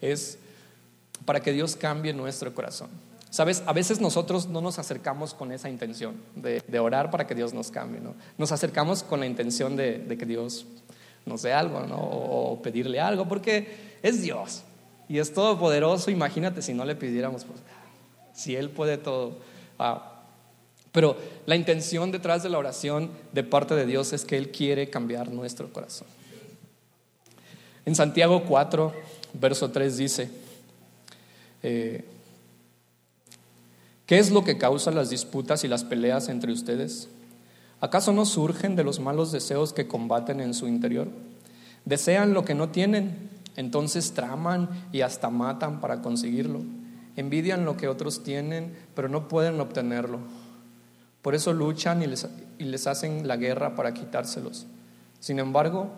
es 0.00 0.38
para 1.24 1.40
que 1.40 1.52
Dios 1.52 1.76
cambie 1.76 2.12
nuestro 2.12 2.54
corazón. 2.54 2.88
Sabes, 3.30 3.62
a 3.66 3.72
veces 3.72 4.00
nosotros 4.00 4.46
no 4.46 4.60
nos 4.60 4.78
acercamos 4.78 5.34
con 5.34 5.52
esa 5.52 5.68
intención 5.68 6.16
de, 6.34 6.62
orar 6.78 7.10
para 7.10 7.26
que 7.26 7.34
Dios 7.34 7.52
nos 7.52 7.70
cambie, 7.70 8.00
¿no? 8.00 8.14
Nos 8.38 8.52
acercamos 8.52 9.02
con 9.02 9.20
la 9.20 9.26
intención 9.26 9.76
de, 9.76 10.16
que 10.18 10.24
Dios 10.24 10.66
nos 11.26 11.42
dé 11.42 11.52
algo. 11.52 11.78
O, 11.78 12.62
pedirle 12.62 13.00
algo, 13.00 13.28
porque 13.28 13.98
es 14.02 14.22
Dios 14.22 14.62
y 15.08 15.18
es 15.18 15.32
todopoderoso. 15.32 16.10
Imagínate 16.10 16.62
si 16.62 16.74
no 16.74 16.84
le 16.84 16.94
pidiéramos, 16.94 17.44
pues, 17.44 17.60
si 18.34 18.56
Él 18.56 18.70
puede 18.70 18.98
todo. 18.98 19.38
Pero 20.92 21.16
la 21.46 21.56
intención 21.56 22.10
detrás 22.10 22.42
de 22.42 22.48
la 22.48 22.58
oración 22.58 23.10
de 23.32 23.44
parte 23.44 23.74
de 23.74 23.86
Dios 23.86 24.12
es 24.12 24.24
que 24.24 24.36
Él 24.36 24.50
quiere 24.50 24.90
cambiar 24.90 25.30
nuestro 25.30 25.72
corazón. 25.72 26.08
En 27.84 27.94
Santiago 27.94 28.44
4, 28.44 28.92
verso 29.34 29.70
3 29.70 29.96
dice, 29.96 30.30
eh, 31.62 32.04
¿Qué 34.08 34.18
es 34.18 34.30
lo 34.30 34.42
que 34.42 34.56
causa 34.56 34.90
las 34.90 35.10
disputas 35.10 35.64
y 35.64 35.68
las 35.68 35.84
peleas 35.84 36.30
entre 36.30 36.50
ustedes? 36.50 37.08
¿Acaso 37.78 38.10
no 38.14 38.24
surgen 38.24 38.74
de 38.74 38.82
los 38.82 39.00
malos 39.00 39.32
deseos 39.32 39.74
que 39.74 39.86
combaten 39.86 40.40
en 40.40 40.54
su 40.54 40.66
interior? 40.66 41.08
Desean 41.84 42.32
lo 42.32 42.42
que 42.42 42.54
no 42.54 42.70
tienen, 42.70 43.28
entonces 43.58 44.14
traman 44.14 44.70
y 44.90 45.02
hasta 45.02 45.28
matan 45.28 45.80
para 45.80 46.00
conseguirlo. 46.00 46.62
Envidian 47.16 47.66
lo 47.66 47.76
que 47.76 47.88
otros 47.88 48.22
tienen, 48.22 48.74
pero 48.94 49.10
no 49.10 49.28
pueden 49.28 49.60
obtenerlo. 49.60 50.20
Por 51.20 51.34
eso 51.34 51.52
luchan 51.52 52.00
y 52.02 52.06
les, 52.06 52.86
hacen 52.86 53.28
la 53.28 53.36
guerra 53.36 53.74
para 53.74 53.92
quitárselos. 53.92 54.66
Sin 55.20 55.38
embargo, 55.38 55.90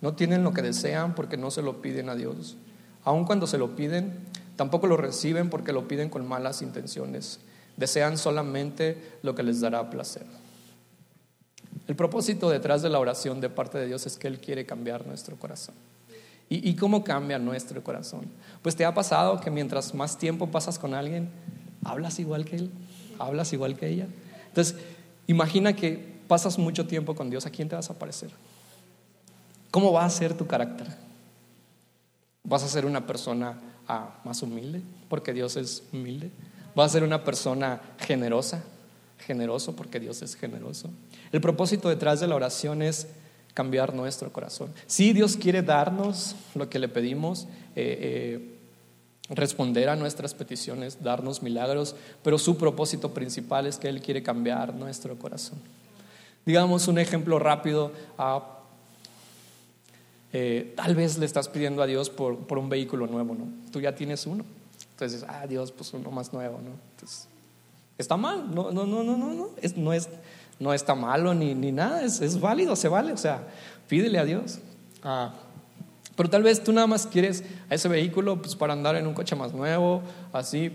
no 0.00 0.14
tienen 0.14 0.42
lo 0.42 0.52
que 0.52 0.62
desean 0.62 1.14
porque 1.14 1.36
no 1.36 1.52
se 1.52 1.62
lo 1.62 1.80
piden 1.80 2.08
a 2.08 2.16
Dios. 2.16 2.56
Aun 3.04 3.24
cuando 3.24 3.46
se 3.46 3.58
lo 3.58 3.76
piden, 3.76 4.12
Tampoco 4.56 4.86
lo 4.86 4.96
reciben 4.96 5.50
porque 5.50 5.72
lo 5.72 5.88
piden 5.88 6.10
con 6.10 6.26
malas 6.26 6.62
intenciones. 6.62 7.40
Desean 7.76 8.18
solamente 8.18 9.18
lo 9.22 9.34
que 9.34 9.42
les 9.42 9.60
dará 9.60 9.88
placer. 9.88 10.26
El 11.88 11.96
propósito 11.96 12.50
detrás 12.50 12.82
de 12.82 12.90
la 12.90 12.98
oración 12.98 13.40
de 13.40 13.48
parte 13.48 13.78
de 13.78 13.86
Dios 13.86 14.06
es 14.06 14.16
que 14.18 14.28
Él 14.28 14.38
quiere 14.38 14.66
cambiar 14.66 15.06
nuestro 15.06 15.36
corazón. 15.36 15.74
¿Y, 16.54 16.74
cómo 16.74 17.02
cambia 17.02 17.38
nuestro 17.38 17.82
corazón? 17.82 18.26
Pues 18.60 18.76
te 18.76 18.84
ha 18.84 18.92
pasado 18.92 19.40
que 19.40 19.50
mientras 19.50 19.94
más 19.94 20.18
tiempo 20.18 20.50
pasas 20.50 20.78
con 20.78 20.92
alguien, 20.92 21.30
hablas 21.84 22.18
igual 22.18 22.44
que 22.44 22.56
Él, 22.56 22.70
hablas 23.18 23.52
igual 23.52 23.76
que 23.76 23.88
ella. 23.88 24.06
Entonces, 24.48 24.76
imagina 25.26 25.74
que 25.74 26.20
pasas 26.28 26.58
mucho 26.58 26.86
tiempo 26.86 27.14
con 27.14 27.30
Dios, 27.30 27.46
¿a 27.46 27.50
quién 27.50 27.68
te 27.68 27.76
vas 27.76 27.88
a 27.88 27.98
parecer? 27.98 28.30
¿Cómo 29.70 29.92
va 29.92 30.04
a 30.04 30.10
ser 30.10 30.34
tu 30.34 30.46
carácter? 30.46 30.88
¿Vas 32.44 32.62
a 32.64 32.68
ser 32.68 32.84
una 32.84 33.06
persona 33.06 33.58
más 34.24 34.42
humilde, 34.42 34.82
porque 35.08 35.32
Dios 35.32 35.56
es 35.56 35.82
humilde. 35.92 36.30
Va 36.78 36.84
a 36.84 36.88
ser 36.88 37.02
una 37.02 37.24
persona 37.24 37.80
generosa, 37.98 38.62
generoso, 39.18 39.76
porque 39.76 40.00
Dios 40.00 40.22
es 40.22 40.34
generoso. 40.34 40.90
El 41.32 41.40
propósito 41.40 41.88
detrás 41.88 42.20
de 42.20 42.26
la 42.26 42.34
oración 42.34 42.82
es 42.82 43.08
cambiar 43.54 43.94
nuestro 43.94 44.32
corazón. 44.32 44.72
Si 44.86 45.12
Dios 45.12 45.36
quiere 45.36 45.62
darnos 45.62 46.36
lo 46.54 46.68
que 46.68 46.78
le 46.78 46.88
pedimos, 46.88 47.46
eh, 47.76 47.98
eh, 48.00 48.58
responder 49.28 49.88
a 49.88 49.96
nuestras 49.96 50.34
peticiones, 50.34 51.02
darnos 51.02 51.42
milagros, 51.42 51.94
pero 52.22 52.38
su 52.38 52.56
propósito 52.56 53.12
principal 53.14 53.66
es 53.66 53.78
que 53.78 53.88
Él 53.88 54.00
quiere 54.00 54.22
cambiar 54.22 54.74
nuestro 54.74 55.18
corazón. 55.18 55.58
Digamos 56.44 56.88
un 56.88 56.98
ejemplo 56.98 57.38
rápido. 57.38 57.92
a 58.18 58.58
eh, 60.34 60.72
tal 60.76 60.94
vez 60.94 61.18
le 61.18 61.26
estás 61.26 61.48
pidiendo 61.48 61.82
a 61.82 61.86
Dios 61.86 62.08
por, 62.08 62.38
por, 62.38 62.56
un 62.56 62.70
vehículo 62.70 63.06
nuevo, 63.06 63.34
¿no? 63.34 63.48
Tú 63.70 63.80
ya 63.82 63.94
tienes 63.94 64.26
uno. 64.26 64.44
Entonces, 64.92 65.26
ah, 65.28 65.46
Dios, 65.46 65.72
pues 65.72 65.92
uno 65.92 66.10
más 66.10 66.32
nuevo, 66.32 66.58
¿no? 66.58 66.70
Está 67.98 68.16
mal, 68.16 68.52
no, 68.54 68.70
no, 68.70 68.86
no, 68.86 69.02
no, 69.02 69.16
no, 69.16 69.32
no, 69.34 69.50
es, 69.60 69.76
no, 69.76 69.92
es, 69.92 70.08
no 70.62 70.72
está 70.72 70.94
malo 70.94 71.34
ni, 71.34 71.54
ni 71.54 71.72
nada, 71.72 72.02
es, 72.02 72.20
es, 72.20 72.40
válido, 72.40 72.76
se 72.76 72.88
vale, 72.88 73.12
o 73.12 73.16
sea, 73.16 73.48
pídele 73.88 74.18
a 74.18 74.24
Dios. 74.24 74.60
Ah, 75.02 75.32
pero 76.16 76.30
tal 76.30 76.42
vez 76.42 76.62
tú 76.62 76.72
nada 76.72 76.86
más 76.86 77.06
quieres 77.06 77.42
a 77.68 77.74
ese 77.74 77.88
vehículo 77.88 78.40
pues, 78.40 78.54
para 78.54 78.72
andar 78.72 78.94
en 78.96 79.06
un 79.06 79.14
coche 79.14 79.34
más 79.34 79.52
nuevo, 79.52 80.02
así. 80.32 80.70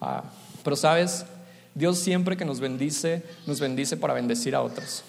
Ah, 0.00 0.24
pero 0.64 0.76
sabes, 0.76 1.26
Dios 1.74 1.98
siempre 1.98 2.36
que 2.36 2.44
nos 2.44 2.58
bendice, 2.58 3.22
nos 3.46 3.60
bendice 3.60 3.96
para 3.96 4.14
bendecir 4.14 4.54
a 4.54 4.62
otros. 4.62 5.04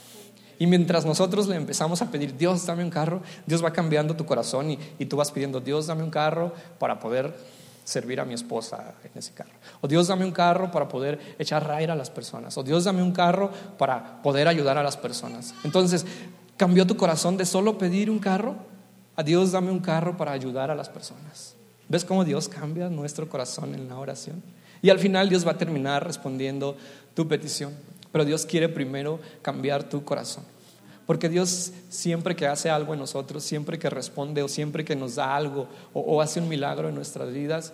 Y 0.58 0.67
mientras 0.67 1.05
nosotros 1.05 1.47
le 1.47 1.55
empezamos 1.55 2.01
a 2.01 2.12
pedir, 2.12 2.36
Dios, 2.36 2.65
dame 2.65 2.84
un 2.84 2.89
carro, 2.89 3.21
Dios 3.45 3.63
va 3.63 3.71
cambiando 3.71 4.17
tu 4.17 4.25
corazón 4.25 4.77
y, 4.99 5.05
tú 5.05 5.15
vas 5.15 5.32
pidiendo, 5.32 5.62
Dios, 5.62 5.88
dame 5.88 6.03
un 6.03 6.12
carro 6.12 6.53
para 6.77 6.99
poder 6.99 7.34
servir 7.89 8.19
a 8.19 8.25
mi 8.25 8.34
esposa 8.34 8.93
en 9.04 9.12
ese 9.15 9.34
carro. 9.34 9.52
O 9.82 9.88
Dios, 9.88 10.08
dame 10.08 10.25
un 10.25 10.32
carro 10.32 10.71
para 10.71 10.88
poder 10.88 11.19
echar 11.39 11.65
raíz 11.65 11.89
a 11.89 11.95
las 11.95 12.10
personas. 12.10 12.58
O 12.58 12.63
Dios, 12.63 12.84
dame 12.84 13.02
un 13.02 13.12
carro 13.12 13.52
para 13.78 14.21
poder 14.21 14.47
ayudar 14.47 14.78
a 14.78 14.84
las 14.84 14.95
personas. 14.95 15.54
Entonces, 15.63 16.06
cambió 16.56 16.86
tu 16.86 16.95
corazón 16.95 17.38
de 17.38 17.45
solo 17.45 17.78
pedir 17.78 18.10
un 18.12 18.19
carro 18.19 18.56
a 19.15 19.23
Dios, 19.23 19.52
dame 19.52 19.71
un 19.71 19.80
carro 19.80 20.15
para 20.15 20.32
ayudar 20.32 20.71
a 20.71 20.75
las 20.75 20.88
personas. 20.88 21.56
¿Ves 21.89 22.06
cómo 22.06 22.23
Dios 22.23 22.47
cambia 22.47 22.89
nuestro 22.89 23.28
corazón 23.28 23.73
en 23.73 23.89
la 23.89 23.97
oración? 23.97 24.43
Y 24.82 24.91
al 24.91 24.99
final 24.99 25.28
Dios 25.28 25.45
va 25.45 25.52
a 25.52 25.58
terminar 25.58 26.06
respondiendo 26.06 26.78
tu 27.15 27.28
petición. 27.28 27.73
Pero 28.12 28.25
Dios 28.25 28.45
quiere 28.45 28.69
primero 28.69 29.19
cambiar 29.41 29.84
tu 29.84 30.04
corazón. 30.04 30.43
Porque 31.10 31.28
Dios 31.28 31.72
siempre 31.89 32.36
que 32.36 32.45
hace 32.45 32.69
algo 32.69 32.93
en 32.93 33.00
nosotros, 33.00 33.43
siempre 33.43 33.80
que 33.80 33.89
responde 33.89 34.43
o 34.43 34.48
siempre 34.48 34.86
que 34.86 34.95
nos 34.95 35.15
da 35.15 35.36
algo 35.36 35.67
o, 35.91 36.22
hace 36.22 36.39
un 36.39 36.48
milagro 36.48 36.88
en 36.88 36.93
nuestras 36.93 37.34
vidas, 37.34 37.74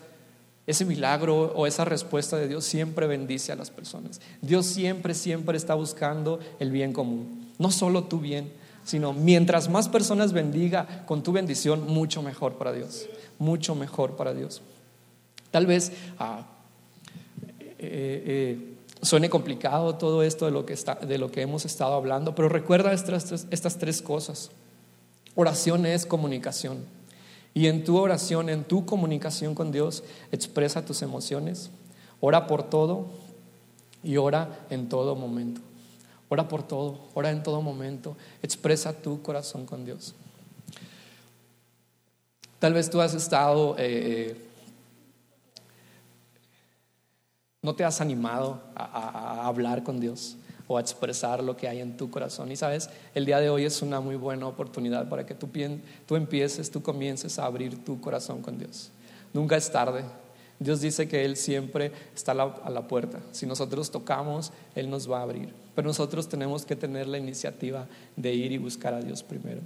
ese 0.65 0.86
milagro 0.86 1.52
o 1.54 1.67
esa 1.67 1.84
respuesta 1.84 2.38
de 2.38 2.48
Dios 2.48 2.63
siempre 2.63 3.08
bendice 3.08 3.52
a 3.52 3.58
las 3.58 3.71
personas. 3.71 4.21
Dios 4.41 4.65
siempre, 4.65 5.13
siempre 5.13 5.58
está 5.58 5.76
buscando 5.76 6.39
el 6.62 6.71
bien 6.71 6.93
común. 6.93 7.52
No 7.60 7.71
solo 7.71 8.06
tu 8.06 8.21
bien, 8.21 8.54
sino 8.86 9.12
mientras 9.12 9.67
más 9.67 9.89
personas 9.89 10.32
bendiga 10.32 11.04
con 11.06 11.21
tu 11.21 11.34
bendición, 11.34 11.88
mucho 11.88 12.21
mejor 12.21 12.54
para 12.54 12.71
Dios. 12.71 13.06
Mucho 13.38 13.76
mejor 13.76 14.15
para 14.15 14.34
Dios. 14.34 14.62
Tal 15.52 15.65
vez... 15.65 15.91
Ah, 16.17 16.45
eh, 17.80 18.24
eh, 18.26 18.74
Suene 19.01 19.29
complicado 19.29 19.95
todo 19.95 20.23
esto 20.23 20.45
de 20.45 20.51
lo 20.51 20.65
que, 20.65 20.73
está, 20.73 20.95
de 20.95 21.17
lo 21.17 21.31
que 21.31 21.41
hemos 21.41 21.65
estado 21.65 21.93
hablando, 21.93 22.34
pero 22.34 22.49
recuerda 22.49 22.93
estas, 22.93 23.45
estas 23.51 23.77
tres 23.77 24.01
cosas. 24.01 24.51
Oración 25.36 25.86
es 25.86 26.05
comunicación. 26.05 26.86
Y 27.53 27.67
en 27.67 27.84
tu 27.84 27.97
oración, 27.97 28.49
en 28.49 28.63
tu 28.63 28.86
comunicación 28.86 29.55
con 29.55 29.71
Dios, 29.71 30.03
expresa 30.31 30.86
tus 30.86 31.01
emociones, 31.01 31.69
ora 32.19 32.47
por 32.47 32.63
todo 32.63 33.08
y 34.03 34.17
ora 34.17 34.65
en 34.69 34.89
todo 34.89 35.15
momento. 35.15 35.62
Ora 36.27 36.47
por 36.47 36.63
todo, 36.63 36.99
ora 37.13 37.31
en 37.31 37.43
todo 37.43 37.62
momento, 37.62 38.17
expresa 38.41 38.93
tu 38.93 39.21
corazón 39.21 39.65
con 39.65 39.86
Dios. 39.86 40.15
Tal 42.60 42.73
vez 42.73 42.89
tú 42.89 42.99
has 42.99 43.13
estado, 43.13 43.75
eh, 43.77 44.36
no 47.65 47.75
te 47.75 47.84
has 47.84 47.99
animado 47.99 48.62
a 48.75 49.45
hablar 49.45 49.84
con 49.84 49.99
Dios 49.99 50.38
o 50.67 50.78
a 50.78 50.82
expresar 50.82 51.43
lo 51.43 51.56
que 51.56 51.67
hay 51.67 51.80
en 51.80 51.97
tu 51.97 52.10
corazón. 52.10 52.51
Y 52.51 52.56
sabes, 52.56 52.89
el 53.13 53.25
día 53.25 53.39
de 53.39 53.49
hoy 53.49 53.65
es 53.65 53.82
una 53.82 53.99
muy 53.99 54.15
buena 54.15 54.47
oportunidad 54.47 55.08
para 55.10 55.25
que 55.25 55.36
tú, 55.36 55.49
tú 56.06 56.15
empieces, 56.15 56.71
tú 56.71 56.82
comiences 56.82 57.38
a 57.38 57.45
abrir 57.45 57.84
tu 57.84 57.99
corazón 58.01 58.41
con 58.41 58.58
Dios. 58.58 58.91
Nunca 59.34 59.58
es 59.58 59.71
tarde. 59.71 60.04
Dios 60.58 60.82
dice 60.82 61.08
que 61.08 61.25
Él 61.25 61.36
siempre 61.36 61.91
está 62.15 62.32
a 62.32 62.36
la, 62.36 62.43
a 62.43 62.69
la, 62.69 62.88
puerta. 62.88 63.19
Si 63.32 63.45
nosotros 63.45 63.91
tocamos, 63.91 64.54
Él 64.73 64.89
nos 64.89 65.12
va 65.12 65.19
a 65.19 65.23
abrir. 65.23 65.54
Pero 65.75 65.88
nosotros 65.88 66.30
tenemos 66.30 66.65
que 66.65 66.75
tener 66.75 67.08
la 67.08 67.17
iniciativa 67.17 67.88
de 68.15 68.34
ir 68.34 68.54
y 68.54 68.58
buscar 68.58 68.93
a 68.93 69.01
Dios 69.01 69.21
primero. 69.21 69.62